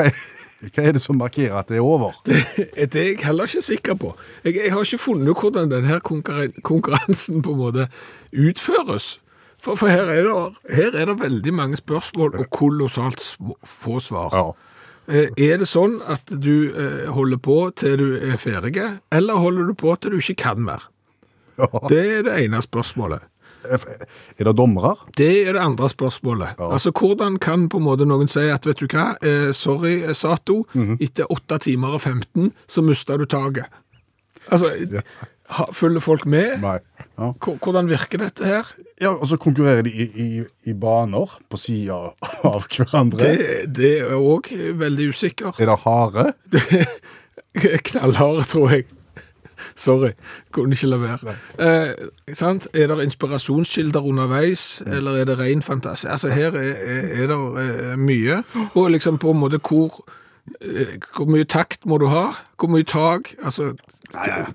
[0.61, 2.15] hva er det som markerer at det er over?
[2.25, 4.13] Det er jeg heller ikke sikker på.
[4.45, 7.87] Jeg, jeg har ikke funnet hvordan denne konkurren- konkurransen på en måte
[8.33, 9.19] utføres.
[9.61, 13.21] For, for her, er det, her er det veldig mange spørsmål og kolossalt
[13.65, 14.33] få svar.
[14.33, 14.47] Ja.
[15.07, 18.75] Eh, Er det sånn at du eh, holder på til du er ferdig,
[19.13, 20.87] eller holder du på til du ikke kan mer?
[21.59, 21.67] Ja.
[21.89, 23.21] Det er det ene spørsmålet.
[24.39, 24.95] Er det dommere?
[25.17, 26.55] Det er det andre spørsmålet.
[26.59, 26.71] Ja.
[26.75, 30.65] Altså, hvordan kan på en måte noen si at, vet du hva, eh, sorry, Sato,
[30.73, 30.97] Mhm.
[31.01, 33.65] etter 8 timer og 15 så mista du taget.
[34.51, 35.01] Altså, ja.
[35.73, 36.59] følger folk med?
[36.61, 36.77] Nei.
[37.17, 37.31] Ja.
[37.39, 38.63] Hvordan virker dette her?
[39.01, 42.11] ja, Og så konkurrerer de i, i, i baner på sida
[42.43, 43.17] av hverandre.
[43.19, 45.53] Det, det er òg veldig usikker.
[45.59, 46.33] Er det hare?
[47.89, 48.85] Knallharde, tror jeg.
[49.75, 50.11] Sorry,
[50.51, 51.35] kunne ikke la være.
[51.59, 51.93] Eh?
[52.73, 56.07] Er det inspirasjonskilder underveis, eller er det ren fantasi?
[56.07, 58.43] Altså, her er, er, er det eh, mye.
[58.73, 60.05] Og liksom på en måte hvor
[60.61, 62.31] eh, Hvor mye takt må du ha?
[62.59, 63.33] Hvor mye tak?
[63.43, 63.73] Altså,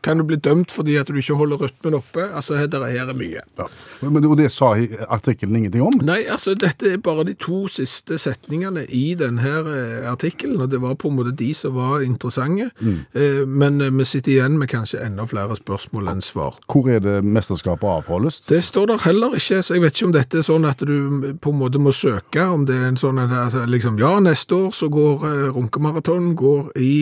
[0.02, 2.26] kan du bli dømt fordi at du ikke holder rytmen oppe?
[2.28, 3.42] Altså, her, her er mye.
[3.58, 3.68] Ja.
[4.02, 4.72] Men, og det sa
[5.08, 5.98] artikkelen ingenting om?
[6.06, 10.80] Nei, altså dette er bare de to siste setningene i denne eh, artikkelen, og det
[10.82, 12.70] var på en måte de som var interessante.
[12.80, 16.58] Eh, men eh, vi sitter igjen med kanskje enda flere spørsmål enn svar.
[16.70, 18.40] Hvor er det mesterskapet avholdes?
[18.48, 21.34] Det står der heller ikke, så jeg vet ikke om dette er sånn at du
[21.42, 24.56] på en måte må søke, om det er en sånn at altså, liksom, ja, neste
[24.56, 26.94] år så går eh, runkemaraton, går i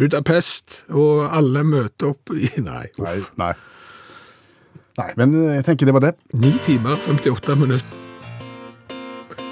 [0.00, 3.04] Budapest, og alle møter opp i, nei, uff.
[3.04, 3.52] Nei, nei.
[5.00, 6.14] Nei, men eh, jeg tenker det var det.
[6.36, 7.96] 9 timer, 58 minutter.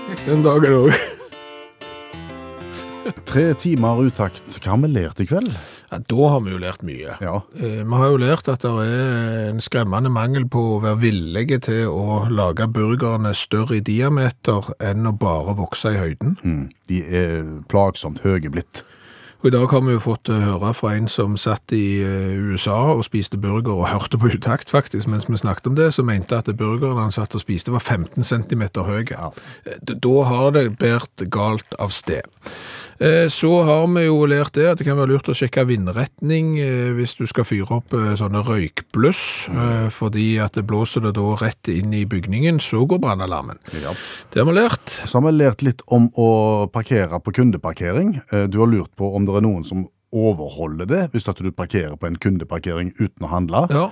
[0.08, 0.98] Gikk den dagen også.
[3.28, 4.44] Tre timer utakt.
[4.60, 5.52] Hva har vi lært i kveld?
[5.88, 7.14] Ja, da har vi jo lært mye.
[7.24, 7.38] Ja.
[7.56, 11.56] Eh, Vi har jo lært at det er en skremmende mangel på å være villige
[11.64, 16.36] til å lage burgerne større i diameter enn å bare vokse i høyden.
[16.44, 16.66] Mm.
[16.90, 18.82] De er plagsomt høye blitt.
[19.39, 22.35] Og i dag har vi jo fått eh, høre fra en som satt i eh,
[22.51, 26.09] USA og spiste burger og hørte på utakt faktisk mens vi snakket om det, som
[26.10, 29.05] mente at burgeren han satt og spiste var 15 cm høy.
[29.15, 32.27] Eh, Da har det båret galt av sted.
[33.00, 36.56] Eh, Så har vi jo lært det at det kan være lurt å sjekke vindretning
[36.58, 39.22] eh, hvis du skal fyre opp eh, sånne røykbluss,
[39.52, 43.60] eh, fordi at det blåser det da rett inn i bygningen, så går brannalarmen.
[43.78, 43.94] Ja.
[44.34, 44.96] Det har vi lært.
[45.04, 46.30] Så har vi lært litt om å
[46.74, 48.18] parkere på kundeparkering.
[48.50, 51.96] Du har lurt på om det er noen som overholder det, hvis at du parkerer
[52.00, 53.66] på en kundeparkering uten å handle.
[53.70, 53.88] Ja.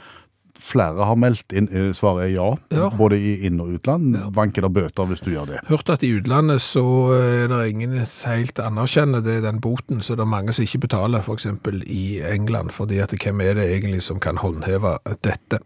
[0.66, 2.88] Flere har meldt inn, eh, svaret er ja, Ja.
[2.90, 4.16] både i inn- og utland.
[4.34, 5.60] Vanker det bøter hvis du gjør det.
[5.68, 6.82] Hørt at i utlandet så
[7.14, 7.92] er det ingen
[8.26, 12.70] helt anerkjenner det, den boten, så det er mange som ikke betaler, eksempel i England,
[12.72, 15.58] fordi at hvem er det egentlig som kan håndheve dette?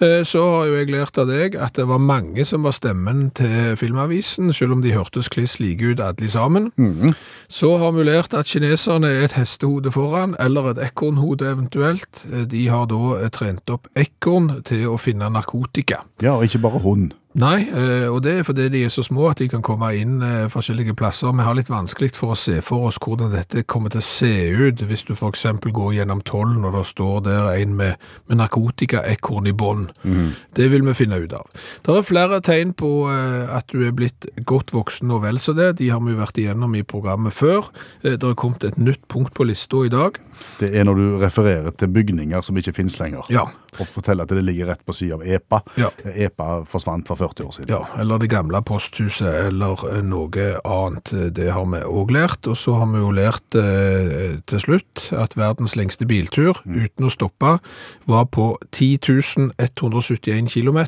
[0.00, 3.30] Eh, Så har jo jeg lært av deg at det var mange som var stemmen
[3.34, 6.70] til Filmavisen, selv om de hørtes kliss like ut alle sammen.
[7.48, 12.24] Så har vi lært at kineserne er et hestehode foran, eller et ekornhode eventuelt.
[12.32, 14.35] Eh, De har da eh, trent opp ekorn
[14.66, 16.02] til å finne narkotika.
[16.22, 17.14] Ja, og ikke bare hund.
[17.36, 20.22] Nei, eh, og det er fordi de er så små at de kan komme inn
[20.24, 21.34] eh, forskjellige plasser.
[21.36, 24.30] Vi har litt vanskelig for å se for oss hvordan dette kommer til å se
[24.56, 28.00] ut hvis du eksempel går gjennom tollen og det står der en med,
[28.30, 29.92] med narkotikaekorn i bånd.
[30.56, 31.44] Det vil vi finne ut av.
[31.84, 35.52] Det er flere tegn på eh, at du er blitt godt voksen og vel så
[35.52, 35.74] det.
[35.82, 37.68] De har vi jo vært igjennom i programmet før.
[38.00, 40.16] Det er kommet et nytt punkt på lista i dag.
[40.56, 43.28] Det er når du refererer til bygninger som ikke finnes lenger.
[43.28, 43.44] Ja.
[43.80, 45.60] Og fortelle at det ligger rett på siden av EPA.
[45.80, 45.90] Ja.
[46.26, 47.72] EPA forsvant for 40 år siden.
[47.74, 51.12] Ja, eller det gamle posthuset, eller eh, noe annet.
[51.36, 52.48] Det har vi òg lært.
[52.50, 57.12] Og så har vi jo lært eh, til slutt at verdens lengste biltur, uten å
[57.12, 57.58] stoppe,
[58.10, 60.80] var på 10 171 km.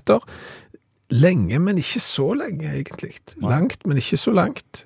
[1.09, 3.15] Lenge, men ikke så lenge, egentlig.
[3.41, 4.85] Langt, men ikke så langt.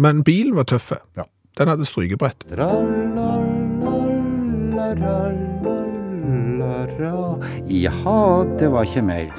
[0.00, 0.98] Men bilen var tøffe.
[1.18, 1.28] Ja.
[1.58, 2.46] Den hadde strykebrett.
[7.70, 9.32] Jaha, det var ikke mer.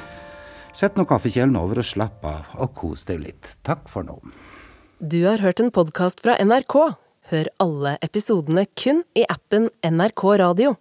[0.72, 3.54] Sett nå kaffekjelen over og slapp av, og kos deg litt.
[3.66, 4.18] Takk for nå.
[5.02, 6.76] Du har hørt en podkast fra NRK.
[7.32, 10.74] Hør alle episodene kun i appen NRK Radio.